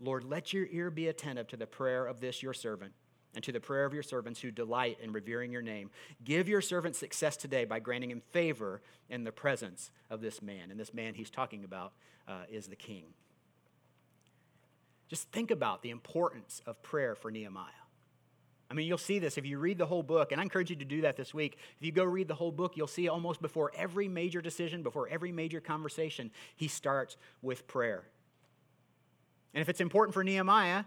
Lord, 0.00 0.24
let 0.24 0.52
your 0.52 0.66
ear 0.70 0.90
be 0.90 1.08
attentive 1.08 1.46
to 1.48 1.56
the 1.56 1.66
prayer 1.66 2.06
of 2.06 2.20
this 2.20 2.42
your 2.42 2.54
servant 2.54 2.92
and 3.34 3.44
to 3.44 3.52
the 3.52 3.60
prayer 3.60 3.84
of 3.84 3.94
your 3.94 4.02
servants 4.02 4.40
who 4.40 4.50
delight 4.50 4.98
in 5.00 5.12
revering 5.12 5.52
your 5.52 5.62
name. 5.62 5.90
Give 6.24 6.48
your 6.48 6.60
servant 6.60 6.96
success 6.96 7.36
today 7.36 7.64
by 7.64 7.78
granting 7.78 8.10
him 8.10 8.22
favor 8.32 8.82
in 9.08 9.24
the 9.24 9.32
presence 9.32 9.90
of 10.08 10.20
this 10.20 10.42
man. 10.42 10.70
And 10.70 10.80
this 10.80 10.92
man 10.92 11.14
he's 11.14 11.30
talking 11.30 11.64
about 11.64 11.92
uh, 12.26 12.42
is 12.50 12.66
the 12.66 12.76
king. 12.76 13.04
Just 15.08 15.30
think 15.30 15.50
about 15.50 15.82
the 15.82 15.90
importance 15.90 16.62
of 16.66 16.82
prayer 16.82 17.14
for 17.14 17.30
Nehemiah. 17.30 17.66
I 18.70 18.74
mean, 18.74 18.86
you'll 18.86 18.98
see 18.98 19.18
this 19.18 19.36
if 19.36 19.44
you 19.44 19.58
read 19.58 19.78
the 19.78 19.86
whole 19.86 20.02
book, 20.02 20.30
and 20.30 20.40
I 20.40 20.44
encourage 20.44 20.70
you 20.70 20.76
to 20.76 20.84
do 20.84 21.00
that 21.00 21.16
this 21.16 21.34
week. 21.34 21.58
If 21.78 21.84
you 21.84 21.90
go 21.90 22.04
read 22.04 22.28
the 22.28 22.34
whole 22.34 22.52
book, 22.52 22.76
you'll 22.76 22.86
see 22.86 23.08
almost 23.08 23.42
before 23.42 23.72
every 23.74 24.06
major 24.06 24.40
decision, 24.40 24.82
before 24.82 25.08
every 25.08 25.32
major 25.32 25.60
conversation, 25.60 26.30
he 26.54 26.68
starts 26.68 27.16
with 27.42 27.66
prayer. 27.66 28.04
And 29.54 29.60
if 29.60 29.68
it's 29.68 29.80
important 29.80 30.14
for 30.14 30.22
Nehemiah, 30.22 30.84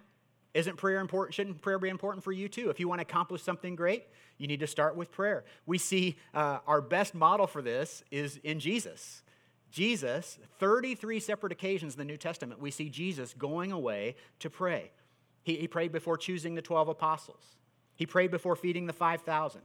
isn't 0.53 0.77
prayer 0.77 0.99
important? 0.99 1.33
Shouldn't 1.33 1.61
prayer 1.61 1.79
be 1.79 1.89
important 1.89 2.23
for 2.23 2.31
you 2.31 2.47
too? 2.47 2.69
If 2.69 2.79
you 2.79 2.87
want 2.87 2.99
to 2.99 3.03
accomplish 3.03 3.41
something 3.41 3.75
great, 3.75 4.05
you 4.37 4.47
need 4.47 4.61
to 4.61 4.67
start 4.67 4.95
with 4.95 5.11
prayer. 5.11 5.43
We 5.65 5.77
see 5.77 6.17
uh, 6.33 6.59
our 6.67 6.79
best 6.79 7.13
model 7.13 7.47
for 7.47 7.61
this 7.61 8.03
is 8.11 8.37
in 8.43 8.59
Jesus. 8.59 9.23
Jesus, 9.71 10.37
33 10.59 11.19
separate 11.19 11.51
occasions 11.51 11.95
in 11.95 11.97
the 11.97 12.05
New 12.05 12.17
Testament, 12.17 12.61
we 12.61 12.69
see 12.69 12.89
Jesus 12.89 13.33
going 13.33 13.71
away 13.71 14.15
to 14.39 14.49
pray. 14.49 14.91
He, 15.41 15.55
he 15.55 15.67
prayed 15.67 15.91
before 15.91 16.15
choosing 16.15 16.53
the 16.53 16.61
12 16.61 16.89
apostles, 16.89 17.43
he 17.95 18.05
prayed 18.05 18.31
before 18.31 18.55
feeding 18.55 18.85
the 18.85 18.93
5,000. 18.93 19.62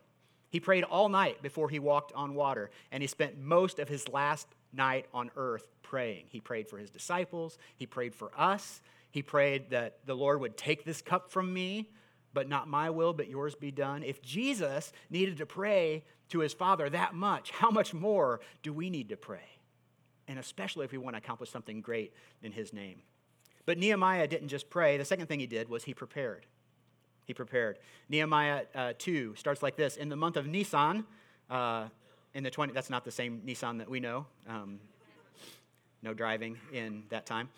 He 0.51 0.61
prayed 0.61 0.85
all 0.85 1.09
night 1.09 1.43
before 1.43 1.69
he 1.69 1.79
walked 1.79 2.13
on 2.15 2.35
water, 2.35 2.71
and 2.91 3.03
he 3.03 3.07
spent 3.07 3.39
most 3.39 3.79
of 3.79 3.89
his 3.89 4.09
last 4.09 4.47
night 4.73 5.07
on 5.13 5.31
earth 5.37 5.69
praying. 5.83 6.25
He 6.29 6.41
prayed 6.41 6.69
for 6.69 6.79
his 6.79 6.91
disciples, 6.91 7.59
he 7.77 7.87
prayed 7.87 8.15
for 8.15 8.31
us, 8.37 8.81
he 9.11 9.23
prayed 9.23 9.71
that 9.71 9.99
the 10.07 10.15
Lord 10.15 10.41
would 10.41 10.57
take 10.57 10.85
this 10.85 11.03
cup 11.03 11.31
from 11.31 11.53
me, 11.53 11.91
but 12.35 12.49
not 12.49 12.69
my 12.69 12.91
will, 12.91 13.13
but 13.13 13.29
yours 13.29 13.55
be 13.55 13.71
done. 13.71 14.03
If 14.03 14.23
Jesus 14.23 14.93
needed 15.11 15.39
to 15.39 15.47
pray 15.47 16.05
to 16.29 16.41
his 16.41 16.53
Father 16.53 16.89
that 16.91 17.15
much, 17.15 17.51
how 17.51 17.71
much 17.71 17.95
more 17.95 18.41
do 18.63 18.73
we 18.73 18.91
need 18.91 19.09
to 19.09 19.17
pray? 19.17 19.49
And 20.27 20.39
especially 20.39 20.85
if 20.85 20.93
we 20.93 20.99
want 20.99 21.15
to 21.15 21.19
accomplish 21.19 21.51
something 21.51 21.81
great 21.81 22.13
in 22.43 22.53
his 22.53 22.73
name. 22.73 23.01
But 23.65 23.79
Nehemiah 23.79 24.29
didn't 24.29 24.49
just 24.49 24.69
pray. 24.69 24.99
The 24.99 25.05
second 25.05 25.27
thing 25.27 25.41
he 25.41 25.47
did 25.47 25.69
was 25.69 25.85
he 25.85 25.95
prepared. 25.95 26.47
He 27.29 27.35
prepared. 27.35 27.79
Nehemiah 28.09 28.63
uh, 28.75 28.95
2 28.99 29.35
starts 29.37 29.63
like 29.63 29.77
this 29.77 29.97
In 29.97 30.09
the 30.09 30.17
month 30.17 30.37
of 30.39 30.47
Nisan, 30.47 31.05
uh, 31.51 31.89
in 32.33 32.43
the 32.43 32.51
20, 32.51 32.73
that's 32.73 32.89
not 32.89 33.05
the 33.05 33.11
same 33.11 33.43
Nissan 33.47 33.79
that 33.79 33.89
we 33.89 34.01
know. 34.01 34.25
Um, 34.49 34.81
no 36.03 36.15
driving 36.15 36.57
in 36.73 37.05
that 37.11 37.27
time. 37.27 37.51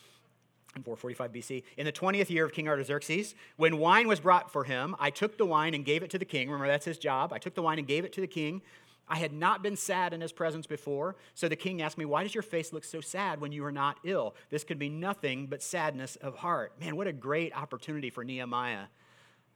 In 0.74 0.82
445 0.82 1.32
BC. 1.32 1.62
In 1.76 1.86
the 1.86 1.92
20th 1.92 2.30
year 2.30 2.44
of 2.44 2.52
King 2.52 2.68
Artaxerxes, 2.68 3.36
when 3.56 3.78
wine 3.78 4.08
was 4.08 4.18
brought 4.18 4.50
for 4.50 4.64
him, 4.64 4.96
I 4.98 5.10
took 5.10 5.38
the 5.38 5.46
wine 5.46 5.74
and 5.74 5.84
gave 5.84 6.02
it 6.02 6.10
to 6.10 6.18
the 6.18 6.24
king. 6.24 6.48
Remember, 6.48 6.66
that's 6.66 6.84
his 6.84 6.98
job. 6.98 7.32
I 7.32 7.38
took 7.38 7.54
the 7.54 7.62
wine 7.62 7.78
and 7.78 7.86
gave 7.86 8.04
it 8.04 8.12
to 8.14 8.20
the 8.20 8.26
king. 8.26 8.62
I 9.06 9.18
had 9.18 9.32
not 9.32 9.62
been 9.62 9.76
sad 9.76 10.12
in 10.12 10.20
his 10.20 10.32
presence 10.32 10.66
before. 10.66 11.14
So 11.34 11.48
the 11.48 11.56
king 11.56 11.80
asked 11.80 11.98
me, 11.98 12.04
Why 12.04 12.24
does 12.24 12.34
your 12.34 12.42
face 12.42 12.72
look 12.72 12.84
so 12.84 13.00
sad 13.00 13.40
when 13.40 13.52
you 13.52 13.64
are 13.64 13.72
not 13.72 13.98
ill? 14.02 14.34
This 14.50 14.64
could 14.64 14.80
be 14.80 14.88
nothing 14.88 15.46
but 15.46 15.62
sadness 15.62 16.16
of 16.16 16.36
heart. 16.36 16.72
Man, 16.80 16.96
what 16.96 17.06
a 17.06 17.12
great 17.12 17.56
opportunity 17.56 18.10
for 18.10 18.24
Nehemiah 18.24 18.86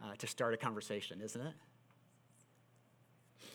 uh, 0.03 0.15
to 0.19 0.27
start 0.27 0.55
a 0.55 0.57
conversation, 0.57 1.21
isn't 1.21 1.41
it? 1.41 1.55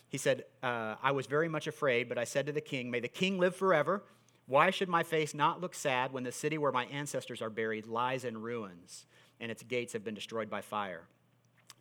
He 0.07 0.17
said, 0.17 0.43
uh, 0.63 0.95
I 1.01 1.11
was 1.11 1.27
very 1.27 1.47
much 1.47 1.67
afraid, 1.67 2.09
but 2.09 2.17
I 2.17 2.23
said 2.23 2.47
to 2.47 2.51
the 2.51 2.61
king, 2.61 2.89
May 2.89 2.99
the 2.99 3.07
king 3.07 3.37
live 3.37 3.55
forever. 3.55 4.03
Why 4.47 4.71
should 4.71 4.89
my 4.89 5.03
face 5.03 5.35
not 5.35 5.61
look 5.61 5.75
sad 5.75 6.11
when 6.11 6.23
the 6.23 6.31
city 6.31 6.57
where 6.57 6.71
my 6.71 6.85
ancestors 6.85 7.39
are 7.39 7.51
buried 7.51 7.85
lies 7.85 8.25
in 8.25 8.41
ruins 8.41 9.05
and 9.39 9.51
its 9.51 9.61
gates 9.61 9.93
have 9.93 10.03
been 10.03 10.15
destroyed 10.15 10.49
by 10.49 10.61
fire? 10.61 11.03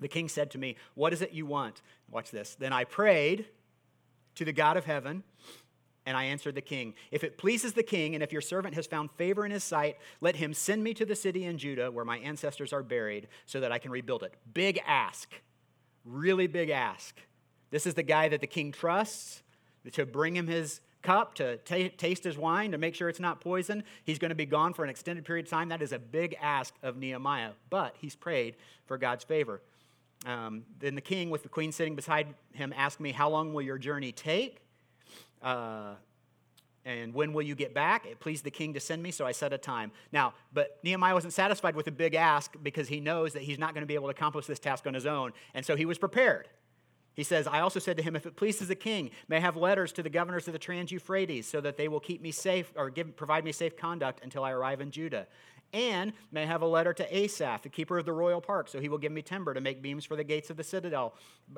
The 0.01 0.09
king 0.09 0.29
said 0.29 0.51
to 0.51 0.59
me, 0.59 0.77
What 0.95 1.15
is 1.15 1.23
it 1.23 1.33
you 1.33 1.47
want? 1.47 1.81
Watch 2.11 2.31
this. 2.31 2.55
Then 2.55 2.75
I 2.75 2.85
prayed 2.85 3.47
to 4.35 4.45
the 4.45 4.53
God 4.53 4.77
of 4.77 4.85
heaven, 4.85 5.25
and 6.09 6.17
I 6.17 6.25
answered 6.25 6.55
the 6.55 6.63
king, 6.63 6.95
If 7.11 7.23
it 7.23 7.37
pleases 7.37 7.75
the 7.75 7.83
king, 7.83 8.15
and 8.15 8.25
if 8.25 8.33
your 8.33 8.41
servant 8.41 8.75
has 8.77 8.87
found 8.87 9.11
favor 9.13 9.45
in 9.45 9.53
his 9.53 9.63
sight, 9.63 9.99
let 10.23 10.37
him 10.37 10.55
send 10.55 10.83
me 10.83 10.95
to 10.95 11.05
the 11.05 11.15
city 11.15 11.45
in 11.45 11.59
Judah 11.59 11.91
where 11.91 12.05
my 12.05 12.17
ancestors 12.21 12.73
are 12.73 12.83
buried 12.83 13.29
so 13.45 13.61
that 13.61 13.73
I 13.73 13.79
can 13.79 13.91
rebuild 13.91 14.23
it. 14.23 14.33
Big 14.55 14.81
ask. 14.87 15.29
Really 16.07 16.47
big 16.47 16.71
ask. 16.71 17.15
This 17.71 17.87
is 17.87 17.93
the 17.93 18.03
guy 18.03 18.31
that 18.31 18.41
the 18.41 18.47
king 18.47 18.73
trusts 18.73 19.43
to 19.93 20.07
bring 20.07 20.35
him 20.35 20.47
his 20.47 20.81
cup, 21.03 21.35
to 21.35 21.59
t- 21.59 21.91
taste 21.91 22.25
his 22.25 22.39
wine, 22.39 22.73
to 22.73 22.79
make 22.79 22.95
sure 22.95 23.11
it's 23.11 23.21
not 23.21 23.43
poison. 23.43 23.85
He's 24.07 24.19
going 24.19 24.31
to 24.31 24.35
be 24.35 24.47
gone 24.47 24.73
for 24.73 24.85
an 24.85 24.91
extended 24.91 25.27
period 25.27 25.45
of 25.45 25.51
time. 25.51 25.69
That 25.69 25.83
is 25.83 25.93
a 25.93 25.99
big 25.99 26.39
ask 26.41 26.73
of 26.83 26.97
Nehemiah, 26.97 27.51
but 27.69 27.97
he's 28.01 28.17
prayed 28.17 28.57
for 28.87 28.97
God's 28.97 29.25
favor. 29.25 29.61
Um, 30.25 30.65
then 30.79 30.95
the 30.95 31.03
king, 31.03 31.29
with 31.29 31.43
the 31.43 31.51
queen 31.51 31.71
sitting 31.71 31.97
beside 31.97 32.35
him, 32.55 32.73
asked 32.75 32.99
me, 32.99 33.13
How 33.13 33.29
long 33.29 33.53
will 33.53 33.61
your 33.61 33.77
journey 33.77 34.11
take? 34.11 34.63
Uh, 35.43 35.95
and 36.85 37.13
when 37.13 37.33
will 37.33 37.43
you 37.43 37.55
get 37.55 37.75
back? 37.75 38.07
It 38.07 38.19
pleased 38.19 38.45
the 38.45 38.51
king 38.51 38.73
to 38.75 38.81
send 38.81 39.03
me, 39.03 39.11
so 39.11 39.27
I 39.27 39.33
set 39.33 39.53
a 39.53 39.59
time. 39.59 39.93
Now, 40.11 40.33
but 40.53 40.79
Nehemiah 40.83 41.13
wasn't 41.13 41.35
satisfied 41.35 41.77
with 41.77 41.87
a 41.87 41.93
big 41.93 42.15
ask 42.15 42.55
because 42.63 42.89
he 42.89 43.01
knows 43.01 43.35
that 43.35 43.43
he's 43.43 43.59
not 43.59 43.75
going 43.75 43.83
to 43.83 43.87
be 43.87 43.95
able 43.95 44.07
to 44.07 44.13
accomplish 44.13 44.47
this 44.47 44.59
task 44.59 44.87
on 44.87 44.95
his 44.95 45.05
own. 45.05 45.33
And 45.53 45.67
so 45.67 45.77
he 45.77 45.85
was 45.85 45.99
prepared. 45.99 46.49
He 47.19 47.25
says, 47.25 47.49
I 47.49 47.61
also 47.61 47.81
said 47.81 47.97
to 47.97 48.03
him, 48.03 48.15
If 48.15 48.27
it 48.27 48.37
pleases 48.37 48.69
the 48.69 48.77
king, 48.77 49.11
may 49.29 49.39
I 49.39 49.41
have 49.41 49.57
letters 49.57 49.93
to 49.95 50.05
the 50.05 50.09
governors 50.09 50.47
of 50.47 50.53
the 50.53 50.59
Trans 50.59 50.93
Euphrates 50.93 51.49
so 51.49 51.61
that 51.61 51.77
they 51.77 51.89
will 51.89 52.01
keep 52.01 52.23
me 52.23 52.31
safe 52.31 52.73
or 52.77 52.91
give, 52.91 53.17
provide 53.17 53.45
me 53.45 53.51
safe 53.51 53.77
conduct 53.77 54.23
until 54.23 54.45
I 54.45 54.53
arrive 54.53 54.81
in 54.81 54.91
Judah. 54.91 55.27
And 55.73 56.13
may 56.33 56.47
have 56.47 56.63
a 56.63 56.67
letter 56.67 56.93
to 56.95 57.17
Asaph, 57.17 57.63
the 57.63 57.69
keeper 57.69 57.99
of 57.99 58.07
the 58.07 58.13
royal 58.13 58.41
park, 58.41 58.69
so 58.69 58.81
he 58.81 58.89
will 58.89 58.99
give 58.99 59.13
me 59.13 59.21
timber 59.21 59.53
to 59.53 59.61
make 59.61 59.83
beams 59.83 60.05
for 60.05 60.17
the 60.17 60.25
gates 60.25 60.49
of 60.49 60.57
the 60.57 60.65
citadel 60.65 61.15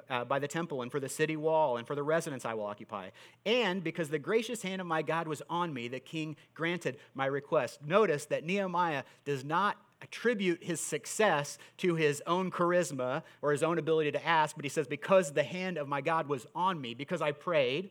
uh, 0.08 0.24
by 0.24 0.38
the 0.38 0.48
temple, 0.48 0.82
and 0.82 0.90
for 0.90 0.98
the 0.98 1.08
city 1.08 1.36
wall, 1.36 1.76
and 1.76 1.86
for 1.86 1.94
the 1.94 2.02
residence 2.02 2.44
I 2.44 2.54
will 2.54 2.66
occupy. 2.66 3.10
And 3.46 3.84
because 3.84 4.08
the 4.08 4.18
gracious 4.18 4.62
hand 4.62 4.80
of 4.80 4.86
my 4.86 5.02
God 5.02 5.28
was 5.28 5.42
on 5.48 5.72
me, 5.72 5.88
the 5.88 6.00
king 6.00 6.36
granted 6.54 6.96
my 7.14 7.26
request. 7.26 7.80
Notice 7.86 8.24
that 8.26 8.44
Nehemiah 8.44 9.04
does 9.24 9.44
not 9.44 9.76
attribute 10.02 10.64
his 10.64 10.80
success 10.80 11.58
to 11.78 11.94
his 11.94 12.22
own 12.26 12.50
charisma 12.50 13.22
or 13.42 13.52
his 13.52 13.62
own 13.62 13.78
ability 13.78 14.12
to 14.12 14.26
ask, 14.26 14.56
but 14.56 14.64
he 14.64 14.68
says, 14.68 14.86
Because 14.86 15.32
the 15.32 15.42
hand 15.42 15.76
of 15.76 15.88
my 15.88 16.00
God 16.00 16.28
was 16.28 16.46
on 16.54 16.80
me, 16.80 16.94
because 16.94 17.22
I 17.22 17.32
prayed, 17.32 17.90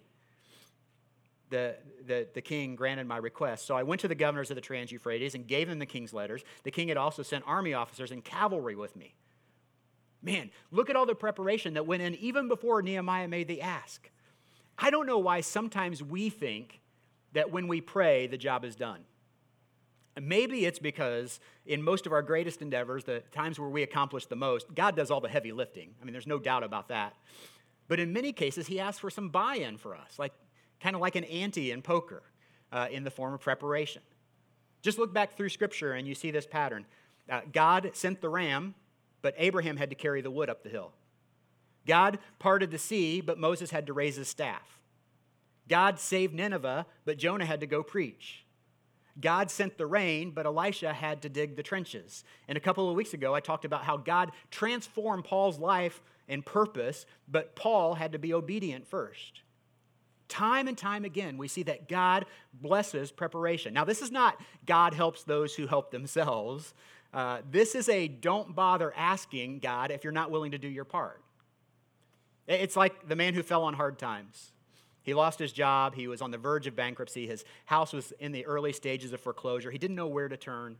the, 1.50 1.76
the, 2.06 2.28
the 2.34 2.42
king 2.42 2.76
granted 2.76 3.08
my 3.08 3.18
request. 3.18 3.66
So 3.66 3.76
I 3.76 3.84
went 3.84 4.02
to 4.02 4.08
the 4.08 4.16
governors 4.16 4.52
of 4.52 4.56
the 4.56 4.62
Trans 4.62 4.92
Euphrates 4.92 5.36
and 5.36 5.48
gave 5.48 5.68
them 5.68 5.80
the 5.80 5.86
king's 5.86 6.14
letters. 6.14 6.44
The 6.64 6.72
king 6.72 6.90
had 6.90 6.98
also 6.98 7.24
sent 7.24 7.44
army 7.48 7.74
officers 7.74 8.12
and 8.12 8.24
cavalry 8.24 8.76
with 8.76 8.96
me. 8.96 9.16
Man, 10.22 10.52
look 10.72 10.90
at 10.90 10.96
all 10.96 11.06
the 11.06 11.16
preparation 11.16 11.76
that 11.76 11.86
went 11.86 12.02
in 12.02 12.16
even 12.16 12.48
before 12.48 12.82
Nehemiah 12.82 13.28
made 13.28 13.48
the 13.48 13.62
ask. 13.62 14.10
I 14.78 14.90
don't 14.90 15.06
know 15.06 15.20
why 15.20 15.42
sometimes 15.42 16.04
we 16.04 16.30
think 16.30 16.82
that 17.34 17.52
when 17.52 17.68
we 17.68 17.82
pray, 17.82 18.28
the 18.28 18.38
job 18.38 18.66
is 18.66 18.76
done. 18.76 19.02
Maybe 20.20 20.66
it's 20.66 20.80
because 20.80 21.40
in 21.66 21.82
most 21.82 22.06
of 22.06 22.12
our 22.12 22.22
greatest 22.22 22.62
endeavors, 22.62 23.06
the 23.06 23.22
times 23.32 23.60
where 23.60 23.70
we 23.70 23.84
accomplish 23.84 24.26
the 24.26 24.36
most, 24.36 24.74
God 24.74 24.96
does 24.96 25.12
all 25.12 25.22
the 25.22 25.30
heavy 25.30 25.52
lifting. 25.52 25.96
I 26.02 26.06
mean, 26.06 26.12
there's 26.12 26.28
no 26.28 26.40
doubt 26.40 26.64
about 26.64 26.90
that. 26.90 27.14
But 27.88 28.00
in 28.00 28.12
many 28.12 28.34
cases, 28.34 28.68
He 28.68 28.80
asks 28.80 29.00
for 29.00 29.10
some 29.10 29.30
buy 29.30 29.56
in 29.56 29.78
for 29.78 29.96
us. 29.96 30.20
Like, 30.20 30.34
kind 30.80 30.96
of 30.96 31.02
like 31.02 31.16
an 31.16 31.24
ante 31.26 31.72
in 31.72 31.82
poker 31.82 32.24
uh, 32.72 32.88
in 32.92 33.04
the 33.04 33.12
form 33.12 33.34
of 33.34 33.42
preparation. 33.42 34.02
Just 34.82 34.98
look 34.98 35.14
back 35.14 35.36
through 35.36 35.50
Scripture 35.50 35.94
and 35.94 36.08
you 36.08 36.16
see 36.16 36.32
this 36.32 36.46
pattern. 36.46 36.86
Uh, 37.30 37.42
God 37.52 37.92
sent 37.94 38.22
the 38.22 38.30
ram, 38.30 38.76
but 39.22 39.36
Abraham 39.38 39.78
had 39.78 39.90
to 39.90 39.96
carry 39.96 40.22
the 40.22 40.32
wood 40.32 40.50
up 40.50 40.64
the 40.64 40.70
hill. 40.70 40.92
God 41.86 42.20
parted 42.38 42.72
the 42.72 42.78
sea, 42.78 43.22
but 43.22 43.38
Moses 43.38 43.72
had 43.72 43.88
to 43.88 43.94
raise 43.94 44.16
his 44.16 44.28
staff. 44.28 44.80
God 45.68 46.00
saved 46.00 46.34
Nineveh, 46.34 46.86
but 47.06 47.18
Jonah 47.18 47.46
had 47.46 47.60
to 47.60 47.68
go 47.68 47.84
preach. 47.84 48.46
God 49.20 49.52
sent 49.52 49.78
the 49.78 49.86
rain, 49.86 50.32
but 50.32 50.46
Elisha 50.46 50.94
had 50.94 51.22
to 51.24 51.30
dig 51.30 51.56
the 51.56 51.64
trenches. 51.64 52.24
And 52.48 52.58
a 52.58 52.62
couple 52.62 52.90
of 52.90 52.96
weeks 52.96 53.14
ago, 53.14 53.34
I 53.34 53.40
talked 53.40 53.66
about 53.66 53.84
how 53.84 53.98
God 53.98 54.32
transformed 54.50 55.26
Paul's 55.26 55.60
life 55.60 56.02
and 56.28 56.46
purpose, 56.46 57.06
but 57.28 57.56
Paul 57.56 57.96
had 57.96 58.14
to 58.14 58.20
be 58.20 58.34
obedient 58.34 58.88
first. 58.88 59.42
Time 60.30 60.68
and 60.68 60.78
time 60.78 61.04
again, 61.06 61.38
we 61.38 61.48
see 61.48 61.64
that 61.64 61.90
God 61.90 62.26
blesses 62.54 63.12
preparation. 63.12 63.74
Now, 63.74 63.84
this 63.84 64.02
is 64.02 64.12
not 64.12 64.40
God 64.66 64.94
helps 64.94 65.24
those 65.24 65.56
who 65.56 65.68
help 65.68 65.92
themselves. 65.92 66.74
Uh, 67.14 67.40
this 67.50 67.74
is 67.74 67.90
a 67.90 68.08
don't 68.08 68.56
bother 68.56 68.94
asking 68.96 69.60
God 69.60 69.92
if 69.92 70.04
you're 70.04 70.14
not 70.14 70.30
willing 70.30 70.52
to 70.52 70.60
do 70.60 70.68
your 70.68 70.86
part. 70.86 71.22
It's 72.48 72.76
like 72.76 73.08
the 73.08 73.16
man 73.16 73.34
who 73.34 73.44
fell 73.44 73.64
on 73.64 73.74
hard 73.74 74.00
times. 74.00 74.52
He 75.02 75.14
lost 75.14 75.40
his 75.40 75.52
job. 75.52 75.96
He 75.96 76.08
was 76.08 76.22
on 76.22 76.30
the 76.30 76.38
verge 76.38 76.68
of 76.68 76.76
bankruptcy. 76.76 77.26
His 77.26 77.44
house 77.66 77.94
was 77.94 78.12
in 78.20 78.32
the 78.32 78.46
early 78.46 78.74
stages 78.74 79.12
of 79.12 79.20
foreclosure. 79.20 79.72
He 79.72 79.78
didn't 79.80 79.96
know 79.96 80.08
where 80.08 80.28
to 80.28 80.38
turn. 80.38 80.78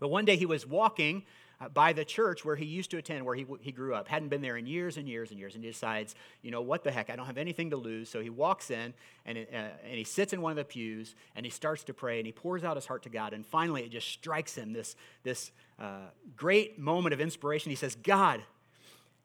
But 0.00 0.08
one 0.08 0.24
day 0.24 0.36
he 0.36 0.46
was 0.46 0.66
walking 0.66 1.24
by 1.72 1.92
the 1.92 2.04
church 2.04 2.44
where 2.44 2.56
he 2.56 2.64
used 2.64 2.90
to 2.90 2.98
attend, 2.98 3.24
where 3.24 3.34
he, 3.34 3.46
he 3.60 3.72
grew 3.72 3.94
up. 3.94 4.08
Hadn't 4.08 4.28
been 4.28 4.42
there 4.42 4.56
in 4.56 4.66
years 4.66 4.96
and 4.96 5.08
years 5.08 5.30
and 5.30 5.38
years. 5.38 5.54
And 5.54 5.64
he 5.64 5.70
decides, 5.70 6.14
you 6.42 6.50
know, 6.50 6.60
what 6.60 6.84
the 6.84 6.90
heck? 6.90 7.10
I 7.10 7.16
don't 7.16 7.26
have 7.26 7.38
anything 7.38 7.70
to 7.70 7.76
lose. 7.76 8.08
So 8.08 8.20
he 8.20 8.30
walks 8.30 8.70
in 8.70 8.94
and, 9.24 9.38
uh, 9.38 9.56
and 9.84 9.94
he 9.94 10.04
sits 10.04 10.32
in 10.32 10.40
one 10.40 10.50
of 10.50 10.56
the 10.56 10.64
pews 10.64 11.14
and 11.36 11.46
he 11.46 11.50
starts 11.50 11.84
to 11.84 11.94
pray 11.94 12.18
and 12.18 12.26
he 12.26 12.32
pours 12.32 12.64
out 12.64 12.76
his 12.76 12.86
heart 12.86 13.02
to 13.04 13.08
God. 13.08 13.32
And 13.32 13.46
finally, 13.46 13.82
it 13.82 13.90
just 13.90 14.08
strikes 14.08 14.56
him 14.56 14.72
this, 14.72 14.96
this 15.22 15.52
uh, 15.78 16.08
great 16.36 16.78
moment 16.78 17.12
of 17.12 17.20
inspiration. 17.20 17.70
He 17.70 17.76
says, 17.76 17.94
God, 17.94 18.42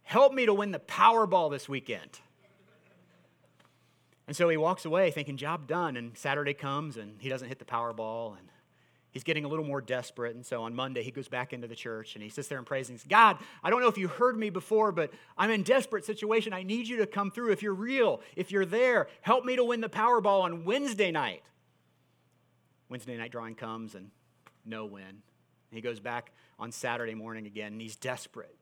help 0.04 0.34
me 0.34 0.46
to 0.46 0.54
win 0.54 0.72
the 0.72 0.80
Powerball 0.80 1.52
this 1.52 1.68
weekend. 1.68 2.20
And 4.28 4.36
so 4.36 4.48
he 4.48 4.58
walks 4.58 4.86
away 4.86 5.10
thinking, 5.10 5.38
job 5.38 5.68
done. 5.68 5.98
And 5.98 6.16
Saturday 6.16 6.54
comes 6.54 6.98
and 6.98 7.16
he 7.20 7.30
doesn't 7.30 7.48
hit 7.48 7.58
the 7.58 7.66
Powerball 7.66 8.38
and 8.38 8.48
he's 9.12 9.24
getting 9.24 9.46
a 9.46 9.48
little 9.48 9.66
more 9.66 9.82
desperate. 9.82 10.36
And 10.36 10.46
so 10.46 10.64
on 10.64 10.76
Monday, 10.76 11.04
he 11.04 11.12
goes 11.12 11.28
back 11.28 11.54
into 11.54 11.68
the 11.68 11.76
church 11.76 12.16
and 12.16 12.24
he 12.24 12.30
sits 12.30 12.48
there 12.48 12.58
and 12.58 12.68
prays 12.68 12.90
and 12.90 13.00
says, 13.00 13.08
God, 13.08 13.38
I 13.64 13.70
don't 13.70 13.82
know 13.82 13.88
if 13.88 13.98
you 13.98 14.08
heard 14.08 14.38
me 14.38 14.50
before, 14.50 14.92
but 14.92 15.12
I'm 15.38 15.52
in 15.52 15.64
desperate 15.64 16.06
situation. 16.06 16.54
I 16.54 16.64
need 16.64 16.88
you 16.88 16.98
to 16.98 17.08
come 17.08 17.32
through. 17.32 17.52
If 17.52 17.62
you're 17.62 17.74
real, 17.74 18.22
if 18.36 18.52
you're 18.52 18.66
there, 18.66 19.08
help 19.22 19.46
me 19.46 19.56
to 19.56 19.64
win 19.64 19.82
the 19.82 19.90
Powerball 19.90 20.42
on 20.42 20.66
Wednesday 20.66 21.12
night. 21.12 21.44
Wednesday 22.90 23.18
night 23.18 23.32
drawing 23.32 23.56
comes 23.56 23.96
and 23.96 24.10
no 24.66 24.86
win. 24.86 25.24
He 25.72 25.82
goes 25.82 26.00
back 26.00 26.32
on 26.58 26.72
Saturday 26.72 27.14
morning 27.14 27.46
again 27.46 27.74
and 27.74 27.82
he's 27.82 27.96
desperate. 27.96 28.56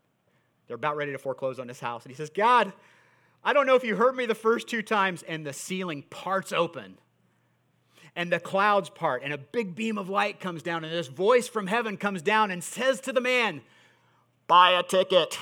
They're 0.67 0.75
about 0.75 0.97
ready 0.97 1.13
to 1.13 1.17
foreclose 1.17 1.59
on 1.59 1.67
his 1.67 1.79
house. 1.79 2.03
And 2.03 2.11
he 2.11 2.15
says, 2.15 2.29
God, 2.29 2.73
I 3.43 3.53
don't 3.53 3.65
know 3.65 3.75
if 3.75 3.83
you 3.83 3.95
heard 3.95 4.15
me 4.15 4.25
the 4.25 4.35
first 4.35 4.67
two 4.67 4.81
times, 4.81 5.23
and 5.23 5.45
the 5.45 5.53
ceiling 5.53 6.03
parts 6.03 6.51
open. 6.51 6.97
And 8.17 8.31
the 8.31 8.39
clouds 8.39 8.89
part, 8.89 9.21
and 9.23 9.31
a 9.31 9.37
big 9.37 9.75
beam 9.75 9.99
of 9.99 10.09
light 10.09 10.39
comes 10.39 10.63
down, 10.63 10.83
and 10.83 10.91
this 10.91 11.07
voice 11.07 11.47
from 11.47 11.67
heaven 11.67 11.97
comes 11.97 12.23
down 12.23 12.49
and 12.49 12.63
says 12.63 12.99
to 13.01 13.13
the 13.13 13.21
man, 13.21 13.61
Buy 14.47 14.71
a 14.71 14.81
ticket. 14.81 15.37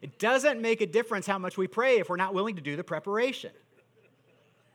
It 0.00 0.20
doesn't 0.20 0.62
make 0.62 0.80
a 0.80 0.86
difference 0.86 1.26
how 1.26 1.38
much 1.38 1.58
we 1.58 1.66
pray 1.66 1.98
if 1.98 2.08
we're 2.08 2.16
not 2.16 2.32
willing 2.32 2.54
to 2.54 2.62
do 2.62 2.76
the 2.76 2.84
preparation. 2.84 3.50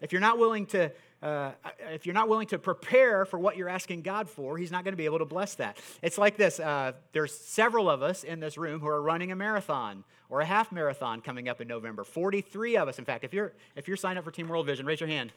If 0.02 0.12
you're 0.12 0.20
not 0.20 0.38
willing 0.38 0.66
to 0.68 0.92
uh, 1.24 1.52
if 1.92 2.06
you're 2.06 2.14
not 2.14 2.28
willing 2.28 2.48
to 2.48 2.60
prepare 2.60 3.24
for 3.24 3.40
what 3.40 3.56
you're 3.56 3.70
asking 3.70 4.02
God 4.02 4.30
for, 4.30 4.58
He's 4.58 4.72
not 4.72 4.84
going 4.84 4.92
to 4.92 4.98
be 4.98 5.06
able 5.06 5.20
to 5.20 5.26
bless 5.26 5.56
that. 5.56 5.78
It's 6.02 6.18
like 6.18 6.36
this 6.36 6.60
uh, 6.60 6.92
there's 7.14 7.34
several 7.34 7.90
of 7.90 8.04
us 8.04 8.24
in 8.24 8.42
this 8.42 8.58
room 8.58 8.82
who 8.82 8.88
are 8.88 9.02
running 9.02 9.32
a 9.32 9.36
marathon 9.36 10.04
or 10.30 10.42
a 10.42 10.46
half 10.46 10.72
marathon 10.72 11.22
coming 11.22 11.48
up 11.48 11.62
in 11.62 11.68
November. 11.68 12.04
43 12.04 12.78
of 12.78 12.88
us, 12.90 13.00
in 13.00 13.06
fact. 13.06 13.24
If 13.24 13.34
you're, 13.34 13.54
if 13.76 13.88
you're 13.88 13.98
signed 13.98 14.20
up 14.20 14.26
for 14.26 14.32
Team 14.32 14.50
World 14.50 14.66
Vision, 14.66 14.86
raise 14.86 15.00
your 15.00 15.08
hand. 15.08 15.32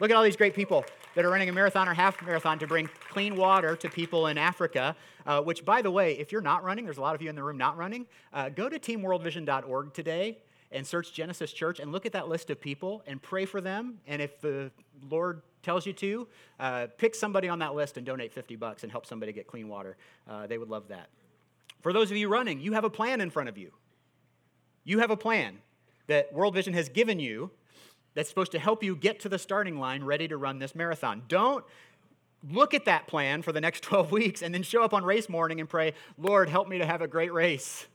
Look 0.00 0.10
at 0.10 0.16
all 0.16 0.22
these 0.22 0.36
great 0.36 0.54
people 0.54 0.84
that 1.14 1.24
are 1.24 1.30
running 1.30 1.48
a 1.48 1.52
marathon 1.52 1.86
or 1.86 1.94
half 1.94 2.20
marathon 2.22 2.58
to 2.58 2.66
bring 2.66 2.88
clean 3.10 3.36
water 3.36 3.76
to 3.76 3.88
people 3.88 4.28
in 4.28 4.38
Africa. 4.38 4.96
Uh, 5.26 5.42
which, 5.42 5.64
by 5.64 5.82
the 5.82 5.90
way, 5.90 6.18
if 6.18 6.32
you're 6.32 6.40
not 6.40 6.64
running, 6.64 6.86
there's 6.86 6.96
a 6.96 7.02
lot 7.02 7.14
of 7.14 7.20
you 7.20 7.28
in 7.28 7.36
the 7.36 7.42
room 7.42 7.58
not 7.58 7.76
running, 7.76 8.06
uh, 8.32 8.48
go 8.48 8.68
to 8.68 8.78
teamworldvision.org 8.78 9.92
today 9.92 10.38
and 10.72 10.86
search 10.86 11.12
Genesis 11.12 11.52
Church 11.52 11.80
and 11.80 11.92
look 11.92 12.06
at 12.06 12.12
that 12.12 12.28
list 12.28 12.50
of 12.50 12.60
people 12.60 13.02
and 13.06 13.20
pray 13.20 13.44
for 13.44 13.60
them. 13.60 13.98
And 14.06 14.22
if 14.22 14.40
the 14.40 14.70
Lord 15.10 15.42
tells 15.62 15.86
you 15.86 15.92
to, 15.94 16.28
uh, 16.58 16.86
pick 16.96 17.14
somebody 17.14 17.48
on 17.48 17.58
that 17.58 17.74
list 17.74 17.96
and 17.96 18.06
donate 18.06 18.32
50 18.32 18.56
bucks 18.56 18.82
and 18.82 18.90
help 18.90 19.06
somebody 19.06 19.32
get 19.32 19.46
clean 19.46 19.68
water. 19.68 19.96
Uh, 20.28 20.46
they 20.46 20.58
would 20.58 20.68
love 20.68 20.88
that. 20.88 21.08
For 21.82 21.92
those 21.92 22.10
of 22.10 22.16
you 22.16 22.28
running, 22.28 22.60
you 22.60 22.72
have 22.72 22.84
a 22.84 22.90
plan 22.90 23.20
in 23.20 23.30
front 23.30 23.48
of 23.48 23.58
you. 23.58 23.72
You 24.84 25.00
have 25.00 25.10
a 25.10 25.16
plan 25.16 25.58
that 26.06 26.32
World 26.32 26.54
Vision 26.54 26.74
has 26.74 26.88
given 26.88 27.18
you 27.20 27.50
that's 28.14 28.28
supposed 28.28 28.52
to 28.52 28.58
help 28.58 28.82
you 28.82 28.96
get 28.96 29.20
to 29.20 29.28
the 29.28 29.38
starting 29.38 29.78
line 29.78 30.04
ready 30.04 30.28
to 30.28 30.36
run 30.36 30.58
this 30.58 30.74
marathon. 30.74 31.22
Don't 31.28 31.64
look 32.48 32.74
at 32.74 32.86
that 32.86 33.06
plan 33.06 33.42
for 33.42 33.52
the 33.52 33.60
next 33.60 33.82
12 33.84 34.10
weeks 34.12 34.42
and 34.42 34.54
then 34.54 34.62
show 34.62 34.82
up 34.82 34.94
on 34.94 35.04
race 35.04 35.28
morning 35.28 35.60
and 35.60 35.68
pray, 35.68 35.94
Lord, 36.18 36.48
help 36.48 36.68
me 36.68 36.78
to 36.78 36.86
have 36.86 37.02
a 37.02 37.08
great 37.08 37.32
race. 37.32 37.86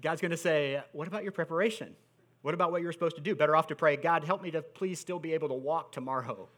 God's 0.00 0.20
going 0.20 0.30
to 0.30 0.36
say, 0.36 0.82
What 0.92 1.08
about 1.08 1.22
your 1.22 1.32
preparation? 1.32 1.94
What 2.42 2.54
about 2.54 2.72
what 2.72 2.82
you're 2.82 2.92
supposed 2.92 3.16
to 3.16 3.22
do? 3.22 3.34
Better 3.34 3.54
off 3.54 3.66
to 3.66 3.76
pray, 3.76 3.96
God, 3.96 4.24
help 4.24 4.42
me 4.42 4.50
to 4.52 4.62
please 4.62 4.98
still 4.98 5.18
be 5.18 5.34
able 5.34 5.48
to 5.48 5.54
walk 5.54 5.92
tomorrow. 5.92 6.48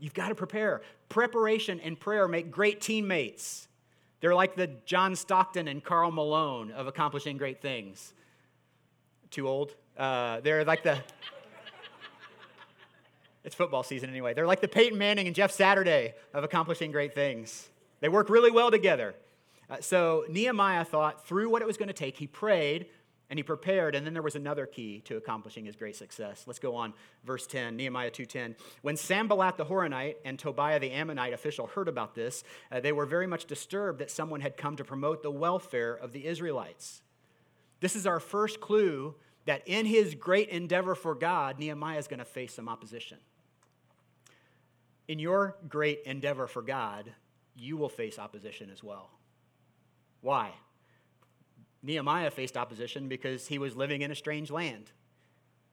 You've 0.00 0.14
got 0.14 0.28
to 0.28 0.34
prepare. 0.34 0.80
Preparation 1.08 1.78
and 1.80 1.98
prayer 1.98 2.26
make 2.26 2.50
great 2.50 2.80
teammates. 2.80 3.68
They're 4.20 4.34
like 4.34 4.56
the 4.56 4.68
John 4.84 5.14
Stockton 5.14 5.68
and 5.68 5.84
Karl 5.84 6.10
Malone 6.10 6.72
of 6.72 6.86
accomplishing 6.86 7.36
great 7.36 7.62
things. 7.62 8.12
Too 9.30 9.46
old? 9.46 9.74
Uh, 9.96 10.40
they're 10.40 10.64
like 10.64 10.82
the. 10.82 10.98
it's 13.44 13.54
football 13.54 13.82
season 13.82 14.10
anyway. 14.10 14.34
They're 14.34 14.46
like 14.46 14.60
the 14.60 14.68
Peyton 14.68 14.98
Manning 14.98 15.26
and 15.26 15.36
Jeff 15.36 15.52
Saturday 15.52 16.14
of 16.34 16.42
accomplishing 16.42 16.90
great 16.90 17.14
things. 17.14 17.68
They 18.00 18.08
work 18.08 18.28
really 18.28 18.50
well 18.50 18.70
together. 18.70 19.14
Uh, 19.70 19.76
so 19.80 20.24
Nehemiah 20.28 20.84
thought 20.84 21.26
through 21.26 21.48
what 21.48 21.62
it 21.62 21.66
was 21.66 21.76
going 21.76 21.88
to 21.88 21.94
take. 21.94 22.16
He 22.16 22.26
prayed 22.26 22.86
and 23.30 23.38
he 23.38 23.44
prepared, 23.44 23.94
and 23.94 24.04
then 24.04 24.12
there 24.12 24.24
was 24.24 24.34
another 24.34 24.66
key 24.66 25.02
to 25.04 25.16
accomplishing 25.16 25.64
his 25.64 25.76
great 25.76 25.94
success. 25.94 26.42
Let's 26.48 26.58
go 26.58 26.74
on, 26.74 26.92
verse 27.24 27.46
10, 27.46 27.76
Nehemiah 27.76 28.10
2.10. 28.10 28.56
When 28.82 28.96
Sanballat 28.96 29.56
the 29.56 29.64
Horonite 29.64 30.16
and 30.24 30.36
Tobiah 30.36 30.80
the 30.80 30.90
Ammonite 30.90 31.32
official 31.32 31.68
heard 31.68 31.86
about 31.86 32.16
this, 32.16 32.42
uh, 32.72 32.80
they 32.80 32.90
were 32.90 33.06
very 33.06 33.28
much 33.28 33.44
disturbed 33.44 34.00
that 34.00 34.10
someone 34.10 34.40
had 34.40 34.56
come 34.56 34.74
to 34.76 34.84
promote 34.84 35.22
the 35.22 35.30
welfare 35.30 35.94
of 35.94 36.10
the 36.12 36.26
Israelites. 36.26 37.02
This 37.78 37.94
is 37.94 38.04
our 38.04 38.18
first 38.18 38.60
clue 38.60 39.14
that 39.44 39.62
in 39.66 39.86
his 39.86 40.16
great 40.16 40.48
endeavor 40.48 40.96
for 40.96 41.14
God, 41.14 41.60
Nehemiah 41.60 41.98
is 41.98 42.08
going 42.08 42.18
to 42.18 42.24
face 42.24 42.54
some 42.54 42.68
opposition. 42.68 43.18
In 45.06 45.20
your 45.20 45.56
great 45.68 46.02
endeavor 46.04 46.48
for 46.48 46.62
God, 46.62 47.12
you 47.56 47.76
will 47.76 47.88
face 47.88 48.18
opposition 48.18 48.70
as 48.70 48.82
well. 48.82 49.10
Why? 50.20 50.52
Nehemiah 51.82 52.30
faced 52.30 52.56
opposition 52.56 53.08
because 53.08 53.46
he 53.46 53.58
was 53.58 53.74
living 53.74 54.02
in 54.02 54.10
a 54.10 54.14
strange 54.14 54.50
land. 54.50 54.90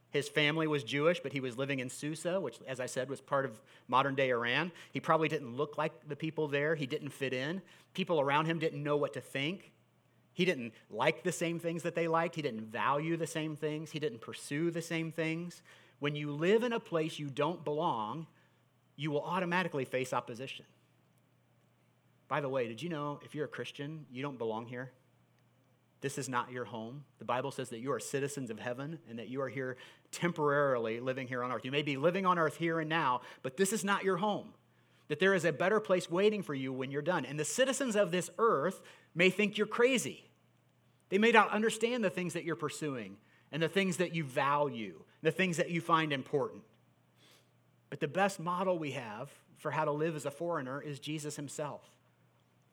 His 0.10 0.30
family 0.30 0.68
was 0.68 0.84
Jewish, 0.84 1.20
but 1.20 1.34
he 1.34 1.42
was 1.42 1.58
living 1.58 1.80
in 1.80 1.90
Susa, 1.90 2.40
which, 2.40 2.60
as 2.66 2.80
I 2.80 2.86
said, 2.86 3.10
was 3.10 3.20
part 3.20 3.44
of 3.44 3.62
modern 3.90 4.16
day 4.16 4.30
Iran. 4.30 4.72
He 4.92 5.02
probably 5.02 5.28
didn't 5.28 5.56
look 5.56 5.78
like 5.78 6.08
the 6.08 6.16
people 6.16 6.48
there. 6.48 6.76
He 6.76 6.86
didn't 6.86 7.10
fit 7.10 7.34
in. 7.34 7.62
People 7.94 8.22
around 8.22 8.46
him 8.46 8.58
didn't 8.58 8.82
know 8.82 8.96
what 8.96 9.14
to 9.14 9.22
think. 9.22 9.74
He 10.34 10.46
didn't 10.46 10.74
like 10.90 11.24
the 11.24 11.32
same 11.32 11.60
things 11.60 11.84
that 11.84 11.96
they 11.96 12.08
liked. 12.08 12.36
He 12.36 12.42
didn't 12.42 12.68
value 12.68 13.18
the 13.18 13.28
same 13.28 13.56
things. 13.56 13.92
He 13.92 14.00
didn't 14.00 14.22
pursue 14.22 14.72
the 14.72 14.82
same 14.82 15.12
things. 15.12 15.62
When 16.00 16.16
you 16.16 16.32
live 16.32 16.64
in 16.64 16.74
a 16.74 16.80
place 16.80 17.20
you 17.20 17.28
don't 17.28 17.64
belong, 17.66 18.28
you 18.96 19.12
will 19.12 19.24
automatically 19.24 19.84
face 19.84 20.14
opposition. 20.14 20.66
By 22.28 22.42
the 22.42 22.50
way, 22.50 22.68
did 22.68 22.82
you 22.82 22.90
know 22.90 23.20
if 23.24 23.34
you're 23.34 23.46
a 23.46 23.50
Christian, 23.50 24.06
you 24.12 24.22
don't 24.22 24.38
belong 24.38 24.66
here? 24.66 24.92
This 26.02 26.18
is 26.18 26.30
not 26.30 26.52
your 26.52 26.66
home. 26.66 27.04
The 27.20 27.26
Bible 27.26 27.52
says 27.52 27.70
that 27.70 27.80
you 27.80 27.92
are 27.92 28.00
citizens 28.00 28.52
of 28.52 28.60
heaven 28.60 29.00
and 29.10 29.18
that 29.18 29.30
you 29.30 29.42
are 29.42 29.50
here 29.50 29.78
temporarily 30.12 31.00
living 31.00 31.28
here 31.28 31.44
on 31.44 31.52
earth. 31.52 31.66
You 31.66 31.72
may 31.72 31.82
be 31.82 31.98
living 31.98 32.26
on 32.26 32.38
earth 32.38 32.58
here 32.58 32.80
and 32.80 32.90
now, 32.90 33.22
but 33.42 33.58
this 33.58 33.74
is 33.74 33.84
not 33.84 34.04
your 34.04 34.18
home. 34.18 34.54
That 35.08 35.20
there 35.20 35.34
is 35.34 35.46
a 35.46 35.54
better 35.54 35.80
place 35.80 36.12
waiting 36.12 36.44
for 36.44 36.54
you 36.54 36.72
when 36.72 36.92
you're 36.92 37.02
done. 37.02 37.26
And 37.26 37.40
the 37.40 37.46
citizens 37.46 37.96
of 37.96 38.12
this 38.12 38.30
earth 38.38 38.82
may 39.16 39.30
think 39.30 39.58
you're 39.58 39.66
crazy. 39.66 40.30
They 41.10 41.18
may 41.18 41.32
not 41.32 41.52
understand 41.52 42.04
the 42.04 42.10
things 42.10 42.34
that 42.34 42.44
you're 42.44 42.56
pursuing 42.56 43.18
and 43.52 43.64
the 43.64 43.70
things 43.70 43.98
that 43.98 44.14
you 44.14 44.24
value, 44.26 45.04
the 45.24 45.32
things 45.32 45.58
that 45.58 45.72
you 45.72 45.82
find 45.82 46.12
important. 46.12 46.64
But 47.90 48.02
the 48.02 48.08
best 48.08 48.40
model 48.40 48.78
we 48.78 48.92
have 48.92 49.32
for 49.56 49.72
how 49.72 49.86
to 49.86 49.92
live 49.92 50.16
as 50.16 50.26
a 50.26 50.32
foreigner 50.32 50.82
is 50.82 51.00
Jesus 51.00 51.38
himself. 51.38 51.82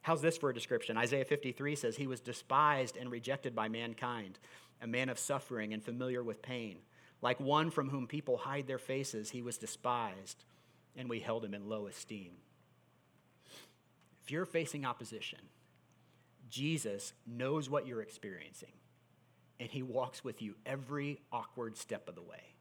How's 0.04 0.20
this 0.20 0.36
for 0.36 0.50
a 0.50 0.54
description? 0.54 0.98
Isaiah 0.98 1.24
53 1.24 1.76
says, 1.76 1.96
He 1.96 2.06
was 2.06 2.20
despised 2.20 2.98
and 2.98 3.10
rejected 3.10 3.54
by 3.54 3.68
mankind, 3.68 4.38
a 4.82 4.86
man 4.86 5.08
of 5.08 5.18
suffering 5.18 5.72
and 5.72 5.82
familiar 5.82 6.22
with 6.22 6.42
pain. 6.42 6.76
Like 7.22 7.40
one 7.40 7.70
from 7.70 7.88
whom 7.88 8.06
people 8.06 8.36
hide 8.36 8.66
their 8.66 8.78
faces, 8.78 9.30
he 9.30 9.40
was 9.40 9.56
despised, 9.56 10.44
and 10.94 11.08
we 11.08 11.20
held 11.20 11.42
him 11.42 11.54
in 11.54 11.70
low 11.70 11.86
esteem. 11.86 12.32
If 14.22 14.30
you're 14.30 14.44
facing 14.44 14.84
opposition, 14.84 15.38
Jesus 16.50 17.14
knows 17.26 17.70
what 17.70 17.86
you're 17.86 18.02
experiencing, 18.02 18.72
and 19.58 19.70
he 19.70 19.82
walks 19.82 20.22
with 20.22 20.42
you 20.42 20.54
every 20.66 21.22
awkward 21.32 21.78
step 21.78 22.10
of 22.10 22.14
the 22.14 22.20
way. 22.20 22.52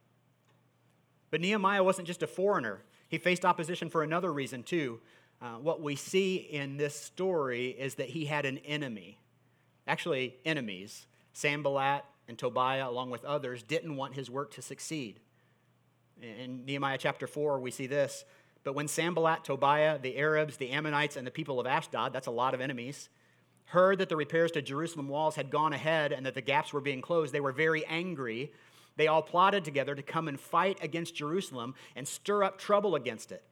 But 1.30 1.42
Nehemiah 1.42 1.84
wasn't 1.84 2.06
just 2.06 2.22
a 2.22 2.26
foreigner, 2.26 2.84
he 3.08 3.18
faced 3.18 3.44
opposition 3.44 3.90
for 3.90 4.02
another 4.02 4.32
reason, 4.32 4.62
too. 4.62 5.00
Uh, 5.40 5.54
what 5.54 5.82
we 5.82 5.96
see 5.96 6.36
in 6.36 6.76
this 6.76 6.94
story 6.94 7.68
is 7.68 7.96
that 7.96 8.08
he 8.08 8.24
had 8.24 8.46
an 8.46 8.58
enemy. 8.58 9.18
Actually, 9.86 10.36
enemies. 10.44 11.06
Sanballat 11.32 12.04
and 12.28 12.38
Tobiah, 12.38 12.88
along 12.88 13.10
with 13.10 13.24
others, 13.24 13.62
didn't 13.62 13.96
want 13.96 14.14
his 14.14 14.30
work 14.30 14.52
to 14.54 14.62
succeed. 14.62 15.20
In 16.22 16.64
Nehemiah 16.64 16.98
chapter 16.98 17.26
4, 17.26 17.58
we 17.58 17.70
see 17.70 17.86
this. 17.86 18.24
But 18.62 18.74
when 18.74 18.88
Sanballat, 18.88 19.44
Tobiah, 19.44 19.98
the 19.98 20.16
Arabs, 20.16 20.56
the 20.56 20.70
Ammonites, 20.70 21.16
and 21.16 21.26
the 21.26 21.30
people 21.30 21.60
of 21.60 21.66
Ashdod, 21.66 22.12
that's 22.12 22.28
a 22.28 22.32
lot 22.32 22.54
of 22.54 22.60
enemies, 22.60 23.10
heard 23.66 23.98
that 23.98 24.08
the 24.08 24.16
repairs 24.16 24.52
to 24.52 24.62
Jerusalem 24.62 25.08
walls 25.08 25.36
had 25.36 25.50
gone 25.50 25.72
ahead 25.72 26.12
and 26.12 26.24
that 26.24 26.34
the 26.34 26.40
gaps 26.40 26.72
were 26.72 26.80
being 26.80 27.02
closed, 27.02 27.32
they 27.32 27.40
were 27.40 27.52
very 27.52 27.84
angry. 27.86 28.52
They 28.96 29.08
all 29.08 29.22
plotted 29.22 29.64
together 29.64 29.94
to 29.94 30.02
come 30.02 30.28
and 30.28 30.38
fight 30.38 30.78
against 30.80 31.14
Jerusalem 31.14 31.74
and 31.96 32.06
stir 32.06 32.44
up 32.44 32.58
trouble 32.58 32.94
against 32.94 33.32
it. 33.32 33.42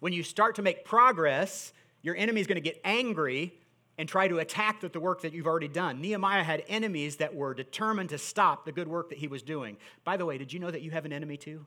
When 0.00 0.12
you 0.12 0.22
start 0.22 0.56
to 0.56 0.62
make 0.62 0.84
progress, 0.84 1.72
your 2.02 2.16
enemy 2.16 2.40
is 2.40 2.46
going 2.46 2.56
to 2.56 2.60
get 2.60 2.80
angry 2.84 3.54
and 3.98 4.08
try 4.08 4.28
to 4.28 4.38
attack 4.38 4.80
the 4.80 5.00
work 5.00 5.22
that 5.22 5.32
you've 5.32 5.46
already 5.46 5.68
done. 5.68 6.00
Nehemiah 6.00 6.44
had 6.44 6.62
enemies 6.68 7.16
that 7.16 7.34
were 7.34 7.52
determined 7.52 8.10
to 8.10 8.18
stop 8.18 8.64
the 8.64 8.70
good 8.70 8.86
work 8.86 9.08
that 9.08 9.18
he 9.18 9.26
was 9.26 9.42
doing. 9.42 9.76
By 10.04 10.16
the 10.16 10.24
way, 10.24 10.38
did 10.38 10.52
you 10.52 10.60
know 10.60 10.70
that 10.70 10.82
you 10.82 10.92
have 10.92 11.04
an 11.04 11.12
enemy 11.12 11.36
too? 11.36 11.66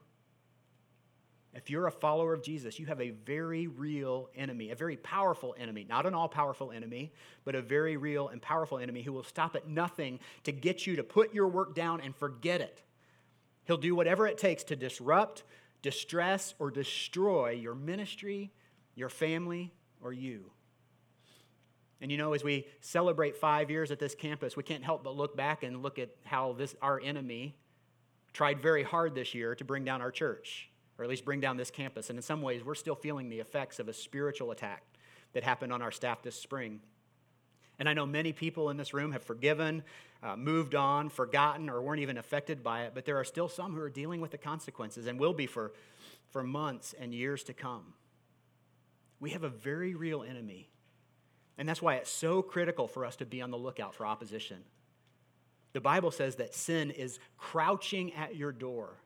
If 1.54 1.68
you're 1.68 1.86
a 1.86 1.92
follower 1.92 2.32
of 2.32 2.42
Jesus, 2.42 2.78
you 2.78 2.86
have 2.86 3.02
a 3.02 3.10
very 3.10 3.66
real 3.66 4.30
enemy, 4.34 4.70
a 4.70 4.74
very 4.74 4.96
powerful 4.96 5.54
enemy, 5.58 5.84
not 5.86 6.06
an 6.06 6.14
all 6.14 6.28
powerful 6.28 6.72
enemy, 6.72 7.12
but 7.44 7.54
a 7.54 7.60
very 7.60 7.98
real 7.98 8.28
and 8.28 8.40
powerful 8.40 8.78
enemy 8.78 9.02
who 9.02 9.12
will 9.12 9.22
stop 9.22 9.54
at 9.54 9.68
nothing 9.68 10.18
to 10.44 10.52
get 10.52 10.86
you 10.86 10.96
to 10.96 11.02
put 11.02 11.34
your 11.34 11.48
work 11.48 11.74
down 11.74 12.00
and 12.00 12.16
forget 12.16 12.62
it. 12.62 12.80
He'll 13.64 13.76
do 13.76 13.94
whatever 13.94 14.26
it 14.26 14.38
takes 14.38 14.64
to 14.64 14.76
disrupt, 14.76 15.42
distress, 15.82 16.54
or 16.58 16.70
destroy 16.70 17.50
your 17.50 17.74
ministry, 17.74 18.52
your 18.94 19.08
family, 19.08 19.72
or 20.00 20.12
you. 20.12 20.50
And 22.00 22.10
you 22.10 22.18
know, 22.18 22.32
as 22.32 22.42
we 22.42 22.66
celebrate 22.80 23.36
five 23.36 23.70
years 23.70 23.90
at 23.90 23.98
this 24.00 24.14
campus, 24.14 24.56
we 24.56 24.62
can't 24.62 24.82
help 24.82 25.04
but 25.04 25.16
look 25.16 25.36
back 25.36 25.62
and 25.62 25.82
look 25.82 25.98
at 25.98 26.10
how 26.24 26.52
this 26.52 26.74
our 26.82 27.00
enemy 27.00 27.56
tried 28.32 28.60
very 28.60 28.82
hard 28.82 29.14
this 29.14 29.34
year 29.34 29.54
to 29.54 29.64
bring 29.64 29.84
down 29.84 30.00
our 30.00 30.10
church, 30.10 30.70
or 30.98 31.04
at 31.04 31.10
least 31.10 31.24
bring 31.24 31.40
down 31.40 31.56
this 31.56 31.70
campus. 31.70 32.10
And 32.10 32.18
in 32.18 32.22
some 32.22 32.42
ways, 32.42 32.64
we're 32.64 32.74
still 32.74 32.96
feeling 32.96 33.28
the 33.28 33.38
effects 33.38 33.78
of 33.78 33.88
a 33.88 33.92
spiritual 33.92 34.50
attack 34.50 34.82
that 35.32 35.44
happened 35.44 35.72
on 35.72 35.80
our 35.80 35.90
staff 35.90 36.22
this 36.22 36.34
spring. 36.34 36.80
And 37.78 37.88
I 37.88 37.94
know 37.94 38.06
many 38.06 38.32
people 38.32 38.70
in 38.70 38.76
this 38.76 38.92
room 38.92 39.12
have 39.12 39.22
forgiven, 39.22 39.82
uh, 40.22 40.36
moved 40.36 40.74
on, 40.74 41.08
forgotten, 41.08 41.68
or 41.68 41.82
weren't 41.82 42.00
even 42.00 42.16
affected 42.16 42.62
by 42.62 42.84
it, 42.84 42.92
but 42.94 43.04
there 43.04 43.18
are 43.18 43.24
still 43.24 43.48
some 43.48 43.74
who 43.74 43.80
are 43.80 43.90
dealing 43.90 44.20
with 44.20 44.30
the 44.30 44.38
consequences 44.38 45.06
and 45.06 45.18
will 45.18 45.32
be 45.32 45.46
for, 45.46 45.72
for 46.30 46.42
months 46.42 46.94
and 46.98 47.12
years 47.12 47.42
to 47.44 47.52
come. 47.52 47.94
We 49.18 49.30
have 49.30 49.42
a 49.42 49.48
very 49.48 49.94
real 49.94 50.22
enemy. 50.22 50.68
And 51.58 51.68
that's 51.68 51.82
why 51.82 51.96
it's 51.96 52.10
so 52.10 52.42
critical 52.42 52.88
for 52.88 53.04
us 53.04 53.16
to 53.16 53.26
be 53.26 53.42
on 53.42 53.50
the 53.50 53.58
lookout 53.58 53.94
for 53.94 54.06
opposition. 54.06 54.58
The 55.72 55.80
Bible 55.80 56.10
says 56.10 56.36
that 56.36 56.54
sin 56.54 56.90
is 56.90 57.18
crouching 57.36 58.12
at 58.14 58.36
your 58.36 58.52
door. 58.52 58.96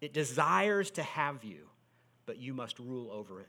It 0.00 0.12
desires 0.12 0.90
to 0.92 1.02
have 1.02 1.44
you, 1.44 1.68
but 2.24 2.38
you 2.38 2.52
must 2.52 2.78
rule 2.78 3.10
over 3.10 3.40
it. 3.40 3.48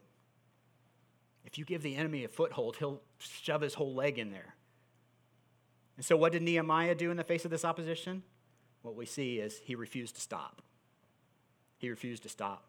If 1.46 1.58
you 1.58 1.66
give 1.66 1.82
the 1.82 1.96
enemy 1.96 2.24
a 2.24 2.28
foothold, 2.28 2.76
he'll 2.78 3.02
shove 3.20 3.62
his 3.62 3.74
whole 3.74 3.96
leg 3.96 4.20
in 4.20 4.32
there. 4.32 4.56
And 5.98 6.06
so, 6.06 6.16
what 6.16 6.32
did 6.32 6.44
Nehemiah 6.44 6.96
do 6.96 7.12
in 7.12 7.18
the 7.18 7.24
face 7.24 7.44
of 7.44 7.52
this 7.52 7.66
opposition? 7.66 8.24
What 8.84 8.96
we 8.96 9.06
see 9.06 9.40
is 9.40 9.60
he 9.64 9.76
refused 9.76 10.16
to 10.16 10.22
stop. 10.22 10.62
He 11.78 11.90
refused 11.90 12.24
to 12.24 12.30
stop. 12.30 12.64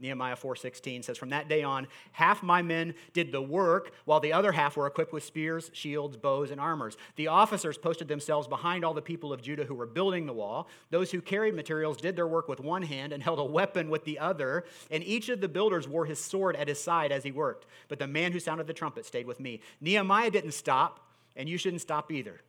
Nehemiah 0.00 0.36
4:16 0.36 1.02
says 1.02 1.16
from 1.16 1.30
that 1.30 1.48
day 1.48 1.62
on 1.62 1.86
half 2.12 2.42
my 2.42 2.62
men 2.62 2.94
did 3.12 3.32
the 3.32 3.40
work 3.40 3.92
while 4.04 4.20
the 4.20 4.32
other 4.32 4.52
half 4.52 4.76
were 4.76 4.86
equipped 4.86 5.12
with 5.12 5.22
spears, 5.22 5.70
shields, 5.72 6.16
bows 6.16 6.50
and 6.50 6.60
armors. 6.60 6.96
The 7.16 7.28
officers 7.28 7.78
posted 7.78 8.08
themselves 8.08 8.48
behind 8.48 8.84
all 8.84 8.92
the 8.92 9.00
people 9.00 9.32
of 9.32 9.40
Judah 9.40 9.64
who 9.64 9.74
were 9.74 9.86
building 9.86 10.26
the 10.26 10.32
wall. 10.32 10.68
Those 10.90 11.12
who 11.12 11.20
carried 11.20 11.54
materials 11.54 11.96
did 11.96 12.16
their 12.16 12.26
work 12.26 12.48
with 12.48 12.60
one 12.60 12.82
hand 12.82 13.12
and 13.12 13.22
held 13.22 13.38
a 13.38 13.44
weapon 13.44 13.88
with 13.88 14.04
the 14.04 14.18
other, 14.18 14.64
and 14.90 15.04
each 15.04 15.28
of 15.28 15.40
the 15.40 15.48
builders 15.48 15.88
wore 15.88 16.06
his 16.06 16.18
sword 16.18 16.56
at 16.56 16.68
his 16.68 16.82
side 16.82 17.12
as 17.12 17.22
he 17.22 17.30
worked. 17.30 17.66
But 17.88 17.98
the 17.98 18.06
man 18.06 18.32
who 18.32 18.40
sounded 18.40 18.66
the 18.66 18.74
trumpet 18.74 19.06
stayed 19.06 19.26
with 19.26 19.40
me. 19.40 19.60
Nehemiah 19.80 20.30
didn't 20.30 20.52
stop, 20.52 21.08
and 21.36 21.48
you 21.48 21.56
shouldn't 21.56 21.82
stop 21.82 22.10
either. 22.10 22.40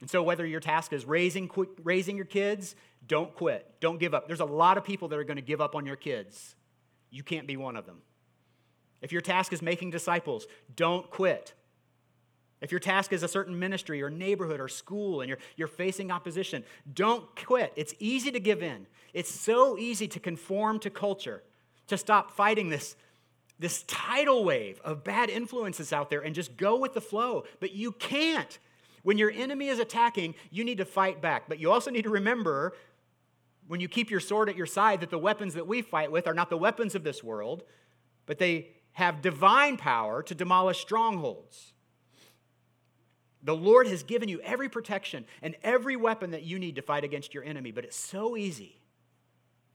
And 0.00 0.08
so, 0.08 0.22
whether 0.22 0.46
your 0.46 0.60
task 0.60 0.92
is 0.92 1.04
raising, 1.04 1.50
raising 1.82 2.16
your 2.16 2.24
kids, 2.24 2.76
don't 3.06 3.34
quit. 3.34 3.80
Don't 3.80 3.98
give 3.98 4.14
up. 4.14 4.26
There's 4.28 4.40
a 4.40 4.44
lot 4.44 4.78
of 4.78 4.84
people 4.84 5.08
that 5.08 5.18
are 5.18 5.24
going 5.24 5.36
to 5.36 5.42
give 5.42 5.60
up 5.60 5.74
on 5.74 5.86
your 5.86 5.96
kids. 5.96 6.54
You 7.10 7.22
can't 7.22 7.46
be 7.46 7.56
one 7.56 7.76
of 7.76 7.86
them. 7.86 8.02
If 9.00 9.12
your 9.12 9.20
task 9.20 9.52
is 9.52 9.62
making 9.62 9.90
disciples, 9.90 10.46
don't 10.74 11.08
quit. 11.10 11.54
If 12.60 12.72
your 12.72 12.80
task 12.80 13.12
is 13.12 13.22
a 13.22 13.28
certain 13.28 13.58
ministry 13.58 14.02
or 14.02 14.10
neighborhood 14.10 14.60
or 14.60 14.68
school 14.68 15.20
and 15.20 15.28
you're, 15.28 15.38
you're 15.56 15.68
facing 15.68 16.10
opposition, 16.10 16.64
don't 16.92 17.24
quit. 17.36 17.72
It's 17.76 17.94
easy 18.00 18.32
to 18.32 18.40
give 18.40 18.62
in. 18.62 18.86
It's 19.14 19.30
so 19.30 19.78
easy 19.78 20.08
to 20.08 20.20
conform 20.20 20.80
to 20.80 20.90
culture, 20.90 21.44
to 21.86 21.96
stop 21.96 22.32
fighting 22.32 22.68
this, 22.68 22.96
this 23.60 23.84
tidal 23.86 24.44
wave 24.44 24.80
of 24.84 25.04
bad 25.04 25.30
influences 25.30 25.92
out 25.92 26.10
there 26.10 26.20
and 26.20 26.34
just 26.34 26.56
go 26.56 26.76
with 26.76 26.94
the 26.94 27.00
flow. 27.00 27.44
But 27.60 27.72
you 27.72 27.92
can't. 27.92 28.58
When 29.02 29.18
your 29.18 29.30
enemy 29.30 29.68
is 29.68 29.78
attacking, 29.78 30.34
you 30.50 30.64
need 30.64 30.78
to 30.78 30.84
fight 30.84 31.20
back. 31.20 31.48
But 31.48 31.58
you 31.58 31.70
also 31.70 31.90
need 31.90 32.02
to 32.02 32.10
remember 32.10 32.74
when 33.66 33.80
you 33.80 33.88
keep 33.88 34.10
your 34.10 34.20
sword 34.20 34.48
at 34.48 34.56
your 34.56 34.66
side 34.66 35.00
that 35.00 35.10
the 35.10 35.18
weapons 35.18 35.54
that 35.54 35.66
we 35.66 35.82
fight 35.82 36.10
with 36.10 36.26
are 36.26 36.34
not 36.34 36.50
the 36.50 36.56
weapons 36.56 36.94
of 36.94 37.04
this 37.04 37.22
world, 37.22 37.64
but 38.26 38.38
they 38.38 38.70
have 38.92 39.22
divine 39.22 39.76
power 39.76 40.22
to 40.22 40.34
demolish 40.34 40.80
strongholds. 40.80 41.72
The 43.42 43.54
Lord 43.54 43.86
has 43.86 44.02
given 44.02 44.28
you 44.28 44.40
every 44.40 44.68
protection 44.68 45.24
and 45.42 45.54
every 45.62 45.96
weapon 45.96 46.32
that 46.32 46.42
you 46.42 46.58
need 46.58 46.76
to 46.76 46.82
fight 46.82 47.04
against 47.04 47.34
your 47.34 47.44
enemy, 47.44 47.70
but 47.70 47.84
it's 47.84 47.96
so 47.96 48.36
easy. 48.36 48.80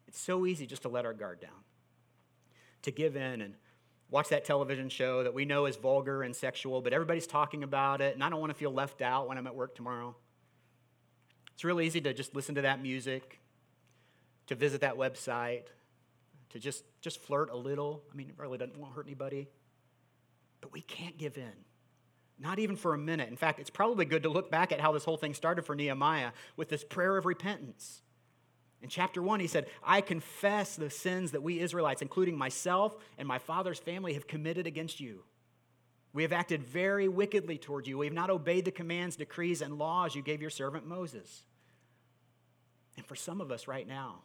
It's 0.08 0.20
so 0.20 0.46
easy 0.46 0.66
just 0.66 0.82
to 0.82 0.90
let 0.90 1.06
our 1.06 1.14
guard 1.14 1.40
down, 1.40 1.64
to 2.82 2.92
give 2.92 3.16
in 3.16 3.42
and 3.42 3.56
watch 4.14 4.30
that 4.30 4.46
television 4.46 4.90
show 4.90 5.24
that 5.24 5.34
we 5.34 5.44
know 5.44 5.66
is 5.66 5.76
vulgar 5.76 6.22
and 6.22 6.36
sexual, 6.36 6.84
but 6.84 6.94
everybody's 6.94 7.26
talking 7.26 7.64
about 7.64 8.00
it, 8.00 8.14
and 8.14 8.24
I 8.24 8.30
don't 8.30 8.40
want 8.40 8.52
to 8.52 8.58
feel 8.58 8.72
left 8.72 9.02
out 9.02 9.28
when 9.28 9.40
I'm 9.40 9.48
at 9.48 9.56
work 9.56 9.74
tomorrow. 9.74 10.16
It's 11.56 11.64
really 11.64 11.88
easy 11.88 12.00
to 12.02 12.14
just 12.14 12.36
listen 12.36 12.54
to 12.54 12.62
that 12.62 12.80
music, 12.80 13.42
to 14.46 14.56
visit 14.56 14.82
that 14.82 14.98
website, 14.98 15.64
to 16.52 16.60
just, 16.60 16.84
just 17.02 17.22
flirt 17.24 17.50
a 17.50 17.58
little. 17.58 18.04
I 18.12 18.16
mean, 18.16 18.30
it 18.30 18.36
really 18.38 18.60
doesn't 18.60 18.78
won't 18.78 18.94
hurt 18.94 19.08
anybody. 19.08 19.50
But 20.62 20.72
we 20.72 20.82
can't 20.82 21.18
give 21.18 21.36
in. 21.36 21.52
Not 22.38 22.60
even 22.60 22.76
for 22.76 22.94
a 22.94 23.00
minute. 23.00 23.30
In 23.30 23.36
fact, 23.36 23.60
it's 23.60 23.72
probably 23.72 24.06
good 24.06 24.24
to 24.24 24.30
look 24.30 24.52
back 24.52 24.72
at 24.72 24.80
how 24.80 24.92
this 24.92 25.06
whole 25.06 25.18
thing 25.18 25.34
started 25.34 25.66
for 25.66 25.74
Nehemiah 25.74 26.34
with 26.56 26.70
this 26.70 26.84
prayer 26.84 27.18
of 27.18 27.26
repentance. 27.26 28.04
In 28.84 28.90
chapter 28.90 29.24
1, 29.24 29.40
he 29.40 29.48
said, 29.48 29.68
I 29.82 30.02
confess 30.02 30.76
the 30.76 30.90
sins 30.90 31.32
that 31.32 31.42
we 31.42 31.62
Israelites, 31.62 32.02
including 32.02 32.38
myself 32.38 32.98
and 33.18 33.26
my 33.26 33.40
father's 33.40 33.80
family, 33.80 34.14
have 34.14 34.28
committed 34.28 34.68
against 34.68 35.00
you. 35.00 35.24
We 36.12 36.24
have 36.24 36.34
acted 36.34 36.62
very 36.62 37.08
wickedly 37.08 37.58
toward 37.58 37.88
you. 37.88 37.98
We 37.98 38.06
have 38.06 38.14
not 38.14 38.30
obeyed 38.30 38.66
the 38.66 38.72
commands, 38.72 39.16
decrees, 39.16 39.62
and 39.62 39.80
laws 39.80 40.16
you 40.16 40.22
gave 40.22 40.42
your 40.42 40.50
servant 40.50 40.86
Moses. 40.86 41.44
And 42.98 43.06
for 43.06 43.16
some 43.16 43.40
of 43.40 43.52
us 43.52 43.70
right 43.70 43.88
now, 43.88 44.20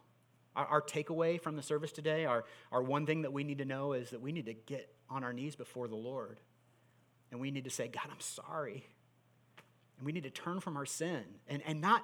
our, 0.57 0.67
our 0.67 0.83
takeaway 0.83 1.41
from 1.41 1.55
the 1.55 1.63
service 1.63 1.93
today, 1.93 2.25
our, 2.25 2.45
our 2.73 2.83
one 2.83 3.07
thing 3.07 3.23
that 3.23 3.33
we 3.33 3.45
need 3.45 3.59
to 3.59 3.65
know 3.65 3.93
is 3.93 4.11
that 4.11 4.21
we 4.21 4.33
need 4.33 4.47
to 4.47 4.55
get 4.55 4.93
on 5.09 5.23
our 5.23 5.33
knees 5.33 5.55
before 5.55 5.87
the 5.87 5.95
Lord. 5.95 6.41
And 7.31 7.41
we 7.41 7.53
need 7.53 7.65
to 7.65 7.71
say, 7.71 7.87
God, 7.87 8.09
I'm 8.11 8.21
sorry. 8.21 8.85
And 9.99 10.05
we 10.05 10.11
need 10.11 10.25
to 10.25 10.31
turn 10.31 10.59
from 10.59 10.77
our 10.77 10.87
sin 10.87 11.23
and, 11.47 11.63
and 11.65 11.81
not 11.81 12.03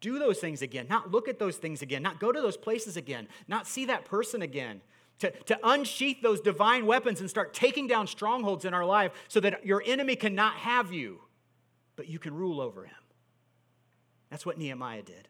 do 0.00 0.18
those 0.18 0.38
things 0.38 0.62
again, 0.62 0.86
not 0.88 1.10
look 1.10 1.28
at 1.28 1.38
those 1.38 1.56
things 1.56 1.82
again, 1.82 2.02
not 2.02 2.20
go 2.20 2.32
to 2.32 2.40
those 2.40 2.56
places 2.56 2.96
again, 2.96 3.28
not 3.48 3.66
see 3.66 3.84
that 3.86 4.04
person 4.04 4.42
again. 4.42 4.80
To, 5.20 5.30
to 5.30 5.58
unsheath 5.62 6.22
those 6.22 6.40
divine 6.40 6.86
weapons 6.86 7.20
and 7.20 7.28
start 7.28 7.52
taking 7.52 7.86
down 7.86 8.06
strongholds 8.06 8.64
in 8.64 8.72
our 8.72 8.86
life 8.86 9.12
so 9.28 9.38
that 9.40 9.66
your 9.66 9.82
enemy 9.84 10.16
cannot 10.16 10.54
have 10.54 10.94
you, 10.94 11.20
but 11.94 12.08
you 12.08 12.18
can 12.18 12.34
rule 12.34 12.58
over 12.58 12.84
him. 12.84 12.94
That's 14.30 14.46
what 14.46 14.56
Nehemiah 14.56 15.02
did. 15.02 15.28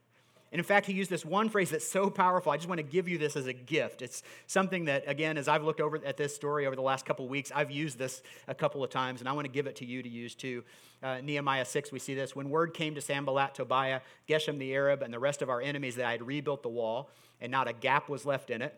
And 0.53 0.59
in 0.59 0.65
fact, 0.65 0.87
he 0.87 0.93
used 0.93 1.11
this 1.11 1.25
one 1.25 1.49
phrase 1.49 1.71
that's 1.71 1.87
so 1.87 2.11
powerful. 2.11 2.51
I 2.51 2.57
just 2.57 2.69
want 2.69 2.79
to 2.79 2.83
give 2.83 3.09
you 3.09 3.19
this 3.19 3.37
as 3.37 3.47
a 3.47 3.53
gift. 3.53 4.03
It's 4.03 4.25
something 4.49 4.87
that, 4.87 5.05
again, 5.07 5.39
as 5.39 5.47
I've 5.47 5.63
looked 5.63 5.81
over 5.81 6.01
at 6.05 6.17
this 6.17 6.35
story 6.35 6.67
over 6.67 6.75
the 6.75 6.83
last 6.83 7.07
couple 7.07 7.25
of 7.25 7.31
weeks, 7.31 7.53
I've 7.55 7.71
used 7.71 7.99
this 7.99 8.21
a 8.49 8.55
couple 8.55 8.83
of 8.83 8.91
times, 8.91 9.21
and 9.21 9.29
I 9.29 9.33
want 9.33 9.45
to 9.45 9.53
give 9.53 9.69
it 9.69 9.77
to 9.77 9.85
you 9.85 10.03
to 10.03 10.09
use 10.09 10.35
too. 10.35 10.65
Uh, 11.03 11.21
Nehemiah 11.21 11.65
6, 11.65 11.93
we 11.93 12.01
see 12.01 12.15
this. 12.15 12.35
When 12.35 12.51
word 12.51 12.75
came 12.75 12.97
to 12.97 13.01
Sanballat, 13.01 13.55
Tobiah, 13.55 14.01
Geshem 14.29 14.59
the 14.59 14.75
Arab, 14.75 15.03
and 15.03 15.15
the 15.15 15.21
rest 15.21 15.41
of 15.41 15.49
our 15.49 15.61
enemies 15.61 15.95
that 15.97 16.07
I 16.07 16.13
had 16.13 16.27
rebuilt 16.27 16.65
the 16.65 16.69
wall, 16.69 17.11
and 17.41 17.53
not 17.53 17.69
a 17.69 17.73
gap 17.73 18.09
was 18.09 18.27
left 18.27 18.51
in 18.51 18.61
it, 18.61 18.75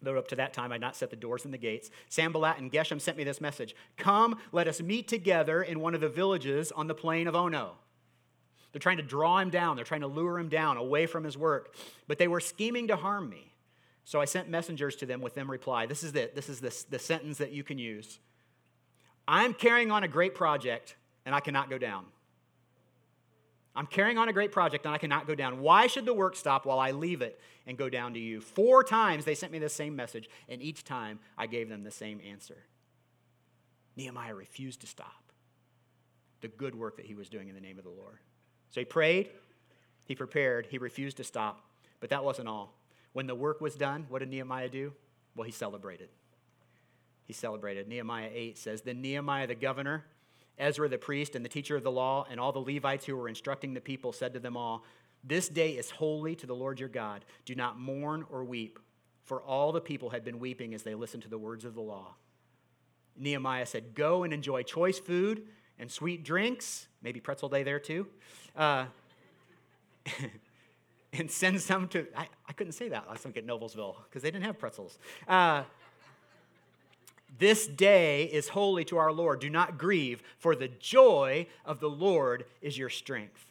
Though 0.00 0.16
up 0.16 0.28
to 0.28 0.36
that 0.36 0.52
time 0.52 0.70
I 0.70 0.76
would 0.76 0.80
not 0.80 0.94
set 0.94 1.10
the 1.10 1.16
doors 1.16 1.44
and 1.44 1.52
the 1.52 1.58
gates. 1.58 1.90
Sanballat 2.08 2.58
and 2.58 2.70
Geshem 2.70 3.00
sent 3.00 3.16
me 3.16 3.24
this 3.24 3.40
message 3.40 3.74
Come, 3.96 4.38
let 4.52 4.68
us 4.68 4.80
meet 4.80 5.08
together 5.08 5.60
in 5.60 5.80
one 5.80 5.92
of 5.92 6.00
the 6.00 6.08
villages 6.08 6.70
on 6.70 6.86
the 6.86 6.94
plain 6.94 7.26
of 7.26 7.34
Ono. 7.34 7.72
They're 8.72 8.80
trying 8.80 8.98
to 8.98 9.02
draw 9.02 9.38
him 9.38 9.50
down, 9.50 9.76
they're 9.76 9.84
trying 9.84 10.02
to 10.02 10.06
lure 10.06 10.38
him 10.38 10.48
down 10.48 10.76
away 10.76 11.06
from 11.06 11.24
his 11.24 11.36
work. 11.36 11.74
But 12.06 12.18
they 12.18 12.28
were 12.28 12.40
scheming 12.40 12.88
to 12.88 12.96
harm 12.96 13.28
me. 13.28 13.54
So 14.04 14.20
I 14.20 14.24
sent 14.24 14.48
messengers 14.48 14.96
to 14.96 15.06
them 15.06 15.20
with 15.20 15.34
them 15.34 15.50
reply. 15.50 15.86
This 15.86 16.02
is 16.02 16.14
it. 16.14 16.34
This 16.34 16.48
is 16.48 16.60
the, 16.60 16.74
the 16.90 16.98
sentence 16.98 17.38
that 17.38 17.52
you 17.52 17.62
can 17.62 17.78
use. 17.78 18.20
I'm 19.26 19.52
carrying 19.52 19.90
on 19.90 20.02
a 20.02 20.08
great 20.08 20.34
project 20.34 20.96
and 21.26 21.34
I 21.34 21.40
cannot 21.40 21.68
go 21.68 21.76
down. 21.76 22.06
I'm 23.76 23.86
carrying 23.86 24.18
on 24.18 24.28
a 24.28 24.32
great 24.32 24.50
project 24.50 24.86
and 24.86 24.94
I 24.94 24.98
cannot 24.98 25.26
go 25.26 25.34
down. 25.34 25.60
Why 25.60 25.86
should 25.86 26.04
the 26.06 26.14
work 26.14 26.34
stop 26.36 26.66
while 26.66 26.80
I 26.80 26.90
leave 26.90 27.22
it 27.22 27.38
and 27.66 27.76
go 27.76 27.88
down 27.88 28.14
to 28.14 28.18
you? 28.18 28.40
Four 28.40 28.82
times 28.82 29.24
they 29.24 29.34
sent 29.34 29.52
me 29.52 29.58
the 29.60 29.68
same 29.68 29.94
message, 29.94 30.28
and 30.48 30.60
each 30.60 30.82
time 30.82 31.20
I 31.36 31.46
gave 31.46 31.68
them 31.68 31.84
the 31.84 31.90
same 31.92 32.20
answer. 32.28 32.64
Nehemiah 33.94 34.34
refused 34.34 34.80
to 34.80 34.88
stop 34.88 35.32
the 36.40 36.48
good 36.48 36.74
work 36.74 36.96
that 36.96 37.06
he 37.06 37.14
was 37.14 37.28
doing 37.28 37.48
in 37.48 37.54
the 37.54 37.60
name 37.60 37.78
of 37.78 37.84
the 37.84 37.90
Lord. 37.90 38.18
So 38.70 38.80
he 38.80 38.84
prayed, 38.84 39.30
he 40.04 40.14
prepared, 40.14 40.66
he 40.70 40.78
refused 40.78 41.16
to 41.18 41.24
stop. 41.24 41.64
But 42.00 42.10
that 42.10 42.24
wasn't 42.24 42.48
all. 42.48 42.74
When 43.12 43.26
the 43.26 43.34
work 43.34 43.60
was 43.60 43.74
done, 43.74 44.06
what 44.08 44.20
did 44.20 44.30
Nehemiah 44.30 44.68
do? 44.68 44.92
Well, 45.34 45.44
he 45.44 45.52
celebrated. 45.52 46.08
He 47.24 47.32
celebrated. 47.32 47.88
Nehemiah 47.88 48.30
8 48.32 48.58
says 48.58 48.82
Then 48.82 49.02
Nehemiah 49.02 49.46
the 49.46 49.54
governor, 49.54 50.04
Ezra 50.58 50.88
the 50.88 50.98
priest, 50.98 51.34
and 51.34 51.44
the 51.44 51.48
teacher 51.48 51.76
of 51.76 51.82
the 51.82 51.90
law, 51.90 52.26
and 52.30 52.40
all 52.40 52.52
the 52.52 52.58
Levites 52.58 53.04
who 53.04 53.16
were 53.16 53.28
instructing 53.28 53.74
the 53.74 53.80
people 53.80 54.12
said 54.12 54.32
to 54.34 54.40
them 54.40 54.56
all, 54.56 54.84
This 55.22 55.48
day 55.48 55.72
is 55.72 55.90
holy 55.90 56.34
to 56.36 56.46
the 56.46 56.54
Lord 56.54 56.80
your 56.80 56.88
God. 56.88 57.24
Do 57.44 57.54
not 57.54 57.78
mourn 57.78 58.24
or 58.30 58.44
weep. 58.44 58.78
For 59.24 59.42
all 59.42 59.72
the 59.72 59.80
people 59.80 60.10
had 60.10 60.24
been 60.24 60.38
weeping 60.38 60.72
as 60.72 60.82
they 60.82 60.94
listened 60.94 61.22
to 61.24 61.28
the 61.28 61.38
words 61.38 61.66
of 61.66 61.74
the 61.74 61.82
law. 61.82 62.14
Nehemiah 63.14 63.66
said, 63.66 63.94
Go 63.94 64.24
and 64.24 64.32
enjoy 64.32 64.62
choice 64.62 64.98
food 64.98 65.42
and 65.78 65.90
sweet 65.90 66.24
drinks, 66.24 66.87
maybe 67.02 67.20
pretzel 67.20 67.48
day 67.48 67.62
there 67.62 67.78
too, 67.78 68.06
uh, 68.56 68.86
and 71.12 71.30
send 71.30 71.60
some 71.60 71.88
to, 71.88 72.06
I, 72.16 72.28
I, 72.48 72.52
couldn't 72.52 72.72
say 72.72 72.88
that 72.88 73.08
last 73.08 73.24
week 73.24 73.36
at 73.36 73.46
Noblesville 73.46 73.96
because 74.04 74.22
they 74.22 74.30
didn't 74.30 74.44
have 74.44 74.58
pretzels. 74.58 74.98
Uh, 75.26 75.62
this 77.38 77.66
day 77.66 78.24
is 78.24 78.48
holy 78.48 78.84
to 78.86 78.96
our 78.96 79.12
Lord. 79.12 79.40
Do 79.40 79.50
not 79.50 79.78
grieve, 79.78 80.22
for 80.38 80.56
the 80.56 80.68
joy 80.68 81.46
of 81.64 81.80
the 81.80 81.90
Lord 81.90 82.44
is 82.62 82.76
your 82.76 82.88
strength. 82.88 83.44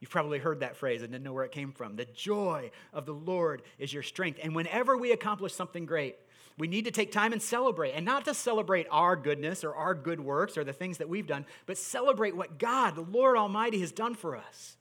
You've 0.00 0.10
probably 0.10 0.40
heard 0.40 0.60
that 0.60 0.74
phrase 0.76 1.02
and 1.02 1.12
didn't 1.12 1.22
know 1.22 1.32
where 1.32 1.44
it 1.44 1.52
came 1.52 1.70
from. 1.70 1.94
The 1.94 2.06
joy 2.06 2.72
of 2.92 3.06
the 3.06 3.12
Lord 3.12 3.62
is 3.78 3.92
your 3.92 4.02
strength. 4.02 4.40
And 4.42 4.52
whenever 4.52 4.96
we 4.96 5.12
accomplish 5.12 5.54
something 5.54 5.86
great, 5.86 6.16
we 6.58 6.66
need 6.68 6.84
to 6.84 6.90
take 6.90 7.12
time 7.12 7.32
and 7.32 7.42
celebrate, 7.42 7.92
and 7.92 8.04
not 8.04 8.24
to 8.26 8.34
celebrate 8.34 8.86
our 8.90 9.16
goodness 9.16 9.64
or 9.64 9.74
our 9.74 9.94
good 9.94 10.20
works 10.20 10.56
or 10.56 10.64
the 10.64 10.72
things 10.72 10.98
that 10.98 11.08
we've 11.08 11.26
done, 11.26 11.46
but 11.66 11.78
celebrate 11.78 12.36
what 12.36 12.58
God, 12.58 12.94
the 12.94 13.02
Lord 13.02 13.36
Almighty, 13.36 13.80
has 13.80 13.92
done 13.92 14.14
for 14.14 14.36
us. 14.36 14.76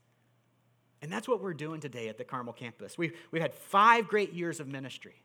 And 1.01 1.11
that's 1.11 1.27
what 1.27 1.41
we're 1.41 1.53
doing 1.53 1.81
today 1.81 2.09
at 2.09 2.17
the 2.17 2.23
Carmel 2.23 2.53
campus. 2.53 2.97
We've, 2.97 3.13
we've 3.31 3.41
had 3.41 3.53
five 3.53 4.07
great 4.07 4.33
years 4.33 4.59
of 4.59 4.67
ministry, 4.67 5.15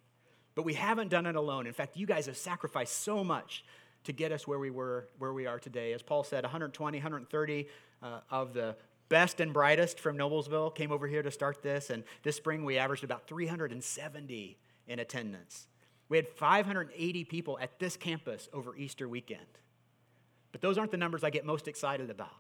but 0.55 0.65
we 0.65 0.75
haven't 0.75 1.09
done 1.09 1.27
it 1.27 1.37
alone. 1.37 1.67
In 1.67 1.73
fact, 1.73 1.97
you 1.97 2.07
guys 2.07 2.27
have 2.27 2.37
sacrificed 2.37 3.03
so 3.03 3.23
much 3.23 3.65
to 4.05 4.13
get 4.13 4.33
us 4.33 4.47
where 4.47 4.59
we 4.59 4.71
were, 4.71 5.09
where 5.19 5.33
we 5.33 5.47
are 5.47 5.59
today. 5.59 5.93
As 5.93 6.01
Paul 6.01 6.25
said, 6.25 6.45
120, 6.45 6.99
130 6.99 7.67
uh, 8.03 8.21
of 8.31 8.55
the 8.55 8.77
best 9.09 9.41
and 9.41 9.53
brightest 9.53 10.01
from 10.01 10.17
Noblesville 10.17 10.75
came 10.75 10.93
over 10.93 11.07
here 11.07 11.23
to 11.23 11.31
start 11.31 11.63
this, 11.63 11.91
and 11.91 12.05
this 12.23 12.37
spring 12.37 12.65
we 12.65 12.79
averaged 12.79 13.05
about 13.05 13.27
370 13.27 14.57
in 14.87 14.99
attendance. 14.99 15.67
We 16.09 16.17
had 16.17 16.29
580 16.29 17.25
people 17.25 17.59
at 17.61 17.79
this 17.79 17.97
campus 17.97 18.49
over 18.53 18.77
Easter 18.77 19.09
weekend. 19.09 19.41
But 20.53 20.61
those 20.61 20.79
aren't 20.79 20.91
the 20.91 20.97
numbers 20.97 21.25
I 21.25 21.31
get 21.31 21.45
most 21.45 21.69
excited 21.69 22.11
about. 22.11 22.31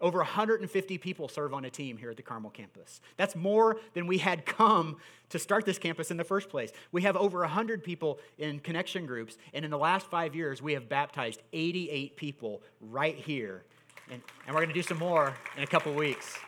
Over 0.00 0.18
150 0.18 0.98
people 0.98 1.26
serve 1.26 1.52
on 1.52 1.64
a 1.64 1.70
team 1.70 1.96
here 1.96 2.10
at 2.10 2.16
the 2.16 2.22
Carmel 2.22 2.50
campus. 2.50 3.00
That's 3.16 3.34
more 3.34 3.78
than 3.94 4.06
we 4.06 4.18
had 4.18 4.46
come 4.46 4.98
to 5.30 5.40
start 5.40 5.66
this 5.66 5.76
campus 5.76 6.12
in 6.12 6.16
the 6.16 6.24
first 6.24 6.48
place. 6.50 6.70
We 6.92 7.02
have 7.02 7.16
over 7.16 7.40
100 7.40 7.82
people 7.82 8.20
in 8.38 8.60
connection 8.60 9.06
groups, 9.06 9.38
and 9.52 9.64
in 9.64 9.72
the 9.72 9.78
last 9.78 10.06
five 10.06 10.36
years, 10.36 10.62
we 10.62 10.74
have 10.74 10.88
baptized 10.88 11.42
88 11.52 12.16
people 12.16 12.62
right 12.80 13.16
here. 13.16 13.64
And, 14.08 14.22
and 14.46 14.54
we're 14.54 14.60
going 14.60 14.68
to 14.68 14.74
do 14.74 14.82
some 14.82 14.98
more 14.98 15.34
in 15.56 15.64
a 15.64 15.66
couple 15.66 15.92
weeks. 15.94 16.38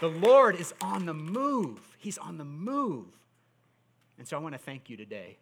The 0.00 0.08
Lord 0.08 0.56
is 0.58 0.74
on 0.80 1.06
the 1.06 1.14
move. 1.14 1.78
He's 1.98 2.18
on 2.18 2.38
the 2.38 2.44
move. 2.44 3.19
And 4.20 4.28
so 4.28 4.36
I 4.36 4.40
want 4.40 4.54
to 4.54 4.58
thank 4.58 4.90
you 4.90 4.98
today 4.98 5.38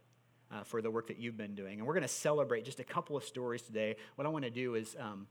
uh, 0.53 0.63
for 0.63 0.81
the 0.81 0.89
work 0.89 1.09
that 1.09 1.19
you've 1.19 1.37
been 1.37 1.57
doing. 1.57 1.81
And 1.81 1.87
we're 1.87 1.95
going 1.95 2.03
to 2.03 2.09
celebrate 2.09 2.65
just 2.65 2.79
a 2.79 2.85
couple 2.85 3.17
of 3.17 3.25
stories 3.25 3.61
today. 3.61 3.97
What 4.15 4.25
I 4.25 4.31
want 4.31 4.45
to 4.45 4.53
do 4.53 4.77
is 4.77 4.97
um, 5.01 5.27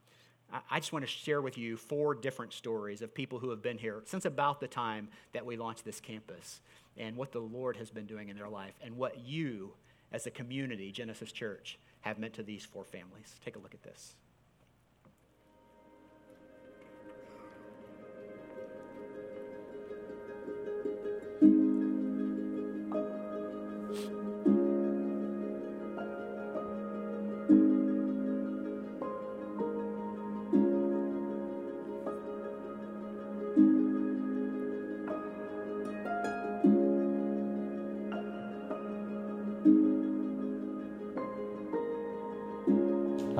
I 0.70 0.78
just 0.80 0.92
want 0.92 1.02
to 1.02 1.10
share 1.10 1.40
with 1.40 1.56
you 1.56 1.78
four 1.78 2.14
different 2.14 2.52
stories 2.52 3.00
of 3.00 3.14
people 3.14 3.38
who 3.38 3.48
have 3.48 3.62
been 3.62 3.78
here 3.78 4.02
since 4.04 4.26
about 4.26 4.60
the 4.60 4.68
time 4.68 5.08
that 5.32 5.46
we 5.46 5.56
launched 5.56 5.86
this 5.86 5.98
campus 5.98 6.60
and 6.98 7.16
what 7.16 7.32
the 7.32 7.40
Lord 7.40 7.78
has 7.78 7.88
been 7.88 8.04
doing 8.04 8.28
in 8.28 8.36
their 8.36 8.50
life 8.50 8.74
and 8.84 8.98
what 8.98 9.18
you, 9.26 9.72
as 10.12 10.26
a 10.26 10.30
community, 10.30 10.92
Genesis 10.92 11.32
Church, 11.32 11.78
have 12.02 12.18
meant 12.18 12.34
to 12.34 12.42
these 12.42 12.66
four 12.66 12.84
families. 12.84 13.34
Take 13.42 13.56
a 13.56 13.60
look 13.60 13.72
at 13.72 13.82
this. 13.82 14.14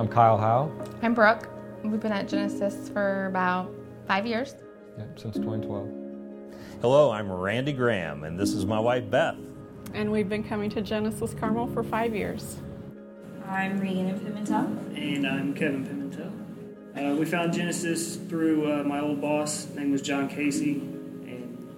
Kyle 0.08 0.38
Howe. 0.38 0.70
I'm 1.02 1.14
Brooke. 1.14 1.48
We've 1.84 2.00
been 2.00 2.12
at 2.12 2.28
Genesis 2.28 2.88
for 2.88 3.26
about 3.26 3.72
five 4.06 4.26
years. 4.26 4.54
Yeah, 4.96 5.04
since 5.16 5.36
2012. 5.36 5.88
Hello, 6.80 7.10
I'm 7.10 7.30
Randy 7.30 7.72
Graham, 7.72 8.24
and 8.24 8.38
this 8.38 8.52
is 8.52 8.66
my 8.66 8.80
wife 8.80 9.08
Beth. 9.10 9.36
And 9.94 10.10
we've 10.10 10.28
been 10.28 10.44
coming 10.44 10.70
to 10.70 10.82
Genesis 10.82 11.34
Carmel 11.34 11.68
for 11.68 11.82
five 11.82 12.14
years. 12.14 12.56
I'm 13.48 13.80
Regan 13.80 14.18
Pimentel. 14.18 14.96
And 14.96 15.26
I'm 15.26 15.54
Kevin 15.54 15.86
Pimentel. 15.86 17.12
Uh, 17.12 17.16
we 17.16 17.24
found 17.24 17.52
Genesis 17.52 18.16
through 18.16 18.72
uh, 18.72 18.82
my 18.84 19.00
old 19.00 19.20
boss. 19.20 19.64
His 19.66 19.76
name 19.76 19.92
was 19.92 20.02
John 20.02 20.28
Casey, 20.28 20.72
and 20.72 21.68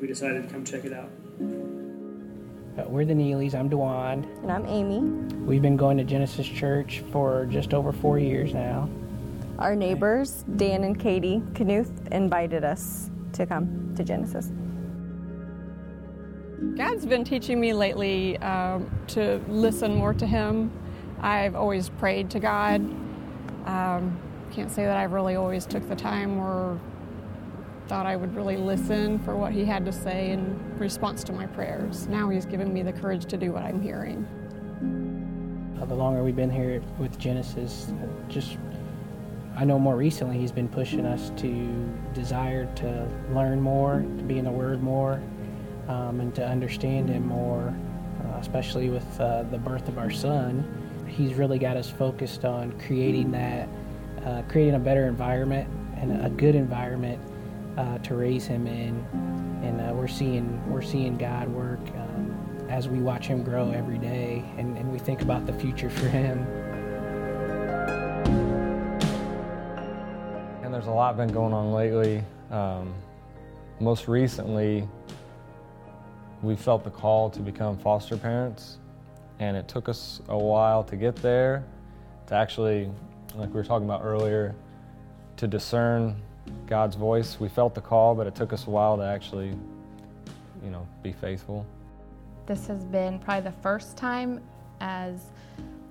we 0.00 0.06
decided 0.06 0.42
to 0.42 0.48
come 0.52 0.64
check 0.64 0.84
it 0.84 0.92
out. 0.92 1.10
Uh, 2.78 2.84
we're 2.86 3.04
the 3.04 3.14
Neelys. 3.14 3.54
I'm 3.54 3.68
Dewan. 3.68 4.24
And 4.42 4.52
I'm 4.52 4.64
Amy. 4.66 5.00
We've 5.44 5.60
been 5.60 5.76
going 5.76 5.96
to 5.96 6.04
Genesis 6.04 6.46
Church 6.46 7.02
for 7.10 7.46
just 7.46 7.74
over 7.74 7.92
four 7.92 8.20
years 8.20 8.54
now. 8.54 8.88
Our 9.58 9.74
neighbors, 9.74 10.44
Dan 10.56 10.84
and 10.84 10.98
Katie 10.98 11.42
Knuth, 11.54 11.90
invited 12.12 12.62
us 12.62 13.10
to 13.32 13.44
come 13.44 13.92
to 13.96 14.04
Genesis. 14.04 14.52
God's 16.76 17.06
been 17.06 17.24
teaching 17.24 17.58
me 17.58 17.72
lately 17.72 18.38
um, 18.38 18.88
to 19.08 19.40
listen 19.48 19.96
more 19.96 20.14
to 20.14 20.26
Him. 20.26 20.70
I've 21.20 21.56
always 21.56 21.88
prayed 21.88 22.30
to 22.30 22.38
God. 22.38 22.80
Um, 23.66 24.16
can't 24.52 24.70
say 24.70 24.84
that 24.84 24.96
I've 24.96 25.12
really 25.12 25.34
always 25.34 25.66
took 25.66 25.88
the 25.88 25.96
time 25.96 26.38
or 26.38 26.78
thought 27.90 28.06
I 28.06 28.14
would 28.14 28.36
really 28.36 28.56
listen 28.56 29.18
for 29.18 29.34
what 29.34 29.50
he 29.50 29.64
had 29.64 29.84
to 29.84 29.90
say 29.90 30.30
in 30.30 30.78
response 30.78 31.24
to 31.24 31.32
my 31.32 31.46
prayers. 31.46 32.06
Now 32.06 32.28
he's 32.28 32.46
given 32.46 32.72
me 32.72 32.84
the 32.84 32.92
courage 32.92 33.24
to 33.24 33.36
do 33.36 33.50
what 33.50 33.64
I'm 33.64 33.82
hearing. 33.82 34.28
The 35.88 35.96
longer 35.96 36.22
we've 36.22 36.36
been 36.36 36.52
here 36.52 36.80
with 37.00 37.18
Genesis, 37.18 37.92
just 38.28 38.58
I 39.56 39.64
know 39.64 39.76
more 39.76 39.96
recently 39.96 40.38
he's 40.38 40.52
been 40.52 40.68
pushing 40.68 41.04
us 41.04 41.32
to 41.38 41.92
desire 42.14 42.72
to 42.76 43.08
learn 43.32 43.60
more, 43.60 44.02
to 44.18 44.22
be 44.22 44.38
in 44.38 44.44
the 44.44 44.52
Word 44.52 44.84
more, 44.84 45.20
um, 45.88 46.20
and 46.20 46.32
to 46.36 46.46
understand 46.46 47.08
Him 47.08 47.26
more, 47.26 47.74
uh, 48.24 48.38
especially 48.38 48.88
with 48.88 49.20
uh, 49.20 49.42
the 49.50 49.58
birth 49.58 49.88
of 49.88 49.98
our 49.98 50.12
son. 50.12 50.62
He's 51.08 51.34
really 51.34 51.58
got 51.58 51.76
us 51.76 51.90
focused 51.90 52.44
on 52.44 52.70
creating 52.86 53.32
that, 53.32 53.68
uh, 54.24 54.42
creating 54.42 54.76
a 54.76 54.78
better 54.78 55.08
environment 55.08 55.68
and 55.96 56.24
a 56.24 56.30
good 56.30 56.54
environment 56.54 57.20
uh, 57.80 57.98
to 57.98 58.14
raise 58.14 58.46
him 58.46 58.66
in, 58.66 58.94
and 59.64 59.80
uh, 59.80 59.94
we're 59.94 60.06
seeing 60.06 60.62
we're 60.70 60.82
seeing 60.82 61.16
God 61.16 61.48
work 61.48 61.80
um, 61.96 62.66
as 62.68 62.88
we 62.88 63.00
watch 63.00 63.26
him 63.26 63.42
grow 63.42 63.70
every 63.70 63.96
day, 63.96 64.44
and, 64.58 64.76
and 64.76 64.92
we 64.92 64.98
think 64.98 65.22
about 65.22 65.46
the 65.46 65.52
future 65.54 65.88
for 65.88 66.08
him. 66.08 66.46
And 70.62 70.74
there's 70.74 70.88
a 70.88 70.90
lot 70.90 71.16
been 71.16 71.32
going 71.32 71.54
on 71.54 71.72
lately. 71.72 72.22
Um, 72.50 72.92
most 73.80 74.08
recently, 74.08 74.86
we 76.42 76.54
felt 76.54 76.84
the 76.84 76.90
call 76.90 77.30
to 77.30 77.40
become 77.40 77.78
foster 77.78 78.18
parents, 78.18 78.76
and 79.38 79.56
it 79.56 79.68
took 79.68 79.88
us 79.88 80.20
a 80.28 80.36
while 80.36 80.84
to 80.84 80.96
get 80.96 81.16
there, 81.16 81.64
to 82.26 82.34
actually, 82.34 82.90
like 83.34 83.48
we 83.48 83.54
were 83.54 83.64
talking 83.64 83.86
about 83.86 84.02
earlier, 84.04 84.54
to 85.38 85.48
discern 85.48 86.20
God's 86.66 86.96
voice. 86.96 87.38
We 87.40 87.48
felt 87.48 87.74
the 87.74 87.80
call, 87.80 88.14
but 88.14 88.26
it 88.26 88.34
took 88.34 88.52
us 88.52 88.66
a 88.66 88.70
while 88.70 88.96
to 88.96 89.02
actually, 89.02 89.48
you 90.64 90.70
know, 90.70 90.86
be 91.02 91.12
faithful. 91.12 91.66
This 92.46 92.66
has 92.66 92.84
been 92.84 93.18
probably 93.18 93.50
the 93.50 93.56
first 93.62 93.96
time 93.96 94.40
as 94.80 95.20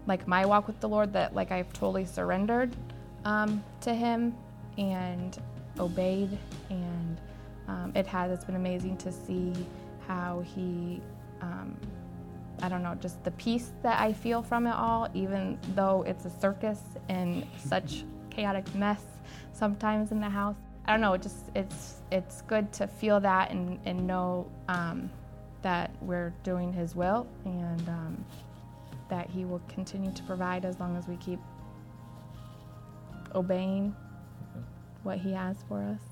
like 0.08 0.28
my 0.28 0.46
walk 0.46 0.68
with 0.68 0.80
the 0.80 0.90
Lord 0.90 1.14
that 1.14 1.36
like 1.36 1.52
I've 1.52 1.72
totally 1.74 2.06
surrendered 2.06 2.76
um, 3.26 3.64
to 3.82 3.94
Him 3.94 4.36
and 4.78 5.38
obeyed, 5.80 6.38
and 6.70 7.22
um, 7.68 7.92
it 7.96 8.08
has. 8.08 8.32
It's 8.32 8.46
been 8.46 8.56
amazing 8.56 8.98
to 8.98 9.12
see 9.12 9.54
how 10.08 10.42
He. 10.42 11.02
Um, 11.42 11.78
I 12.62 12.68
don't 12.68 12.84
know, 12.84 12.96
just 12.96 13.24
the 13.24 13.32
peace 13.32 13.72
that 13.84 14.02
I 14.02 14.12
feel 14.12 14.42
from 14.42 14.68
it 14.68 14.76
all, 14.76 15.08
even 15.14 15.58
though 15.76 16.04
it's 16.06 16.26
a 16.26 16.30
circus 16.30 16.82
and 17.08 17.46
such 17.58 18.04
chaotic 18.30 18.76
mess 18.76 19.02
sometimes 19.54 20.12
in 20.12 20.20
the 20.20 20.30
house. 20.30 20.56
I 20.86 20.92
don't 20.92 21.02
know, 21.02 21.14
it 21.14 21.22
just 21.22 21.46
it's 21.56 21.96
it's 22.12 22.42
good 22.44 22.72
to 22.74 22.88
feel 22.88 23.20
that 23.20 23.52
and, 23.52 23.80
and 23.86 24.08
know 24.08 24.50
um, 24.68 25.10
that 25.62 25.92
we're 26.02 26.34
doing 26.44 26.74
His 26.74 26.96
will 26.96 27.28
and 27.46 27.88
um, 27.90 28.26
that 29.10 29.30
He 29.30 29.46
will 29.46 29.62
continue 29.68 30.12
to 30.12 30.24
provide 30.24 30.66
as 30.66 30.80
long 30.80 30.96
as 30.98 31.08
we 31.08 31.16
keep 31.18 31.40
obeying 33.36 33.96
what 35.04 35.20
He 35.20 35.32
has 35.32 35.58
for 35.68 35.82
us. 35.84 36.09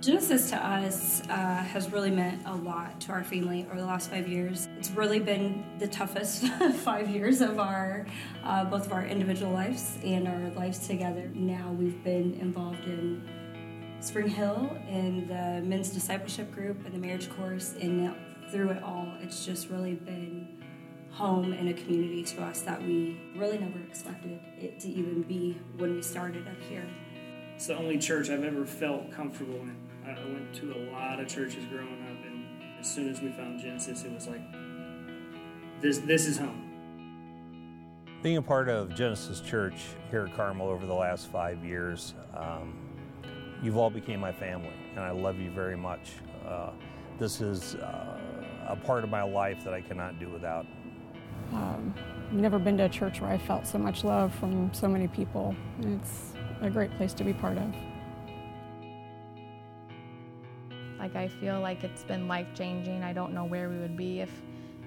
Genesis 0.00 0.50
to 0.50 0.56
us 0.56 1.22
uh, 1.28 1.34
has 1.34 1.90
really 1.90 2.10
meant 2.10 2.42
a 2.46 2.54
lot 2.54 3.00
to 3.00 3.12
our 3.12 3.24
family 3.24 3.66
over 3.70 3.80
the 3.80 3.86
last 3.86 4.10
five 4.10 4.28
years. 4.28 4.68
It's 4.78 4.90
really 4.90 5.18
been 5.18 5.64
the 5.78 5.88
toughest 5.88 6.46
five 6.74 7.08
years 7.08 7.40
of 7.40 7.58
our 7.58 8.06
uh, 8.44 8.64
both 8.66 8.86
of 8.86 8.92
our 8.92 9.06
individual 9.06 9.52
lives 9.52 9.98
and 10.04 10.28
our 10.28 10.50
lives 10.50 10.86
together. 10.86 11.30
Now 11.34 11.72
we've 11.72 12.02
been 12.04 12.34
involved 12.34 12.84
in 12.84 13.26
Spring 14.00 14.28
Hill 14.28 14.76
and 14.88 15.28
the 15.28 15.66
men's 15.66 15.90
discipleship 15.90 16.52
group 16.52 16.84
and 16.84 16.94
the 16.94 16.98
marriage 16.98 17.30
course, 17.30 17.74
and 17.80 18.14
through 18.50 18.70
it 18.70 18.82
all, 18.82 19.08
it's 19.20 19.44
just 19.44 19.70
really 19.70 19.94
been 19.94 20.62
home 21.10 21.54
and 21.54 21.70
a 21.70 21.74
community 21.74 22.22
to 22.22 22.42
us 22.42 22.60
that 22.60 22.80
we 22.80 23.18
really 23.34 23.58
never 23.58 23.78
expected 23.80 24.38
it 24.60 24.78
to 24.80 24.88
even 24.88 25.22
be 25.22 25.58
when 25.78 25.94
we 25.94 26.02
started 26.02 26.46
up 26.46 26.60
here. 26.68 26.86
It's 27.54 27.68
the 27.68 27.76
only 27.76 27.96
church 27.98 28.28
I've 28.28 28.44
ever 28.44 28.66
felt 28.66 29.10
comfortable 29.10 29.54
in. 29.54 29.85
I 30.06 30.14
went 30.32 30.54
to 30.54 30.72
a 30.72 30.80
lot 30.92 31.18
of 31.18 31.26
churches 31.26 31.64
growing 31.64 32.00
up, 32.02 32.24
and 32.24 32.44
as 32.78 32.86
soon 32.88 33.08
as 33.08 33.20
we 33.20 33.32
found 33.32 33.60
Genesis, 33.60 34.04
it 34.04 34.12
was 34.12 34.28
like, 34.28 34.40
this, 35.80 35.98
this 35.98 36.26
is 36.26 36.38
home. 36.38 36.62
Being 38.22 38.36
a 38.36 38.42
part 38.42 38.68
of 38.68 38.94
Genesis 38.94 39.40
Church 39.40 39.74
here 40.10 40.26
at 40.26 40.36
Carmel 40.36 40.68
over 40.68 40.86
the 40.86 40.94
last 40.94 41.26
five 41.26 41.64
years, 41.64 42.14
um, 42.36 42.78
you've 43.62 43.76
all 43.76 43.90
became 43.90 44.20
my 44.20 44.32
family, 44.32 44.72
and 44.94 45.00
I 45.00 45.10
love 45.10 45.40
you 45.40 45.50
very 45.50 45.76
much. 45.76 46.12
Uh, 46.46 46.70
this 47.18 47.40
is 47.40 47.74
uh, 47.74 48.20
a 48.68 48.76
part 48.76 49.02
of 49.02 49.10
my 49.10 49.22
life 49.22 49.64
that 49.64 49.74
I 49.74 49.80
cannot 49.80 50.20
do 50.20 50.28
without. 50.28 50.66
Um, 51.52 51.92
never 52.30 52.60
been 52.60 52.76
to 52.78 52.84
a 52.84 52.88
church 52.88 53.20
where 53.20 53.30
I 53.30 53.38
felt 53.38 53.66
so 53.66 53.78
much 53.78 54.04
love 54.04 54.32
from 54.36 54.72
so 54.72 54.86
many 54.86 55.08
people. 55.08 55.54
It's 55.80 56.32
a 56.60 56.70
great 56.70 56.92
place 56.92 57.12
to 57.14 57.24
be 57.24 57.32
part 57.32 57.58
of. 57.58 57.74
Like 61.06 61.14
I 61.14 61.28
feel 61.28 61.60
like 61.60 61.84
it's 61.84 62.02
been 62.02 62.26
life 62.26 62.48
changing. 62.52 63.04
I 63.04 63.12
don't 63.12 63.32
know 63.32 63.44
where 63.44 63.68
we 63.68 63.78
would 63.78 63.96
be 63.96 64.18
if 64.18 64.30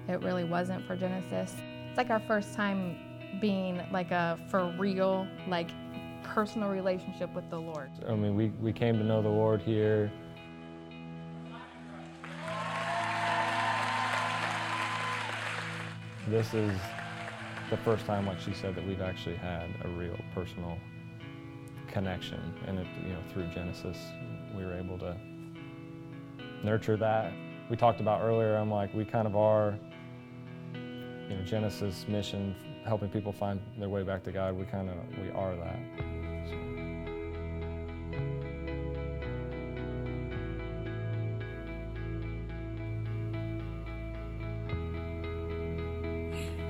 it 0.06 0.22
really 0.22 0.44
wasn't 0.44 0.86
for 0.86 0.94
Genesis. 0.94 1.54
It's 1.88 1.96
like 1.96 2.10
our 2.10 2.20
first 2.20 2.52
time 2.52 2.98
being 3.40 3.80
like 3.90 4.10
a 4.10 4.38
for 4.50 4.66
real, 4.78 5.26
like 5.48 5.70
personal 6.22 6.68
relationship 6.68 7.32
with 7.34 7.48
the 7.48 7.58
Lord. 7.58 7.90
I 8.06 8.14
mean, 8.16 8.36
we, 8.36 8.48
we 8.60 8.70
came 8.70 8.98
to 8.98 9.02
know 9.04 9.22
the 9.22 9.30
Lord 9.30 9.62
here. 9.62 10.12
This 16.28 16.52
is 16.52 16.78
the 17.70 17.78
first 17.78 18.04
time, 18.04 18.26
like 18.26 18.40
she 18.40 18.52
said, 18.52 18.74
that 18.74 18.86
we've 18.86 19.00
actually 19.00 19.36
had 19.36 19.70
a 19.84 19.88
real 19.88 20.18
personal 20.34 20.76
connection. 21.88 22.40
And 22.66 22.78
it, 22.78 22.86
you 23.06 23.14
know, 23.14 23.20
through 23.32 23.46
Genesis, 23.54 23.96
we 24.54 24.66
were 24.66 24.74
able 24.74 24.98
to 24.98 25.16
nurture 26.62 26.96
that. 26.96 27.32
We 27.68 27.76
talked 27.76 28.00
about 28.00 28.22
earlier, 28.22 28.56
I'm 28.56 28.70
like, 28.70 28.92
we 28.94 29.04
kind 29.04 29.26
of 29.26 29.36
are, 29.36 29.78
you 30.74 31.36
know, 31.36 31.42
Genesis 31.44 32.06
mission, 32.08 32.54
helping 32.84 33.08
people 33.08 33.32
find 33.32 33.60
their 33.78 33.88
way 33.88 34.02
back 34.02 34.24
to 34.24 34.32
God. 34.32 34.56
We 34.56 34.64
kind 34.64 34.88
of, 34.90 34.96
we 35.18 35.30
are 35.30 35.54
that. 35.56 35.78
So. 36.48 36.56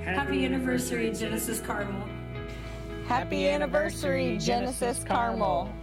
Happy 0.03 0.45
anniversary, 0.45 1.11
Genesis 1.11 1.59
Carmel. 1.61 2.07
Happy 3.07 3.49
anniversary, 3.49 4.37
Genesis 4.37 5.03
Carmel. 5.03 5.73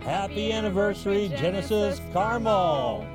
Happy 0.00 0.52
anniversary, 0.52 1.28
Genesis 1.36 2.00
Carmel! 2.12 3.06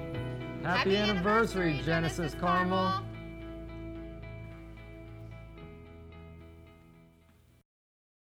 Happy 0.63 0.95
anniversary, 0.95 1.81
Genesis 1.83 2.35
Carmel. 2.35 3.04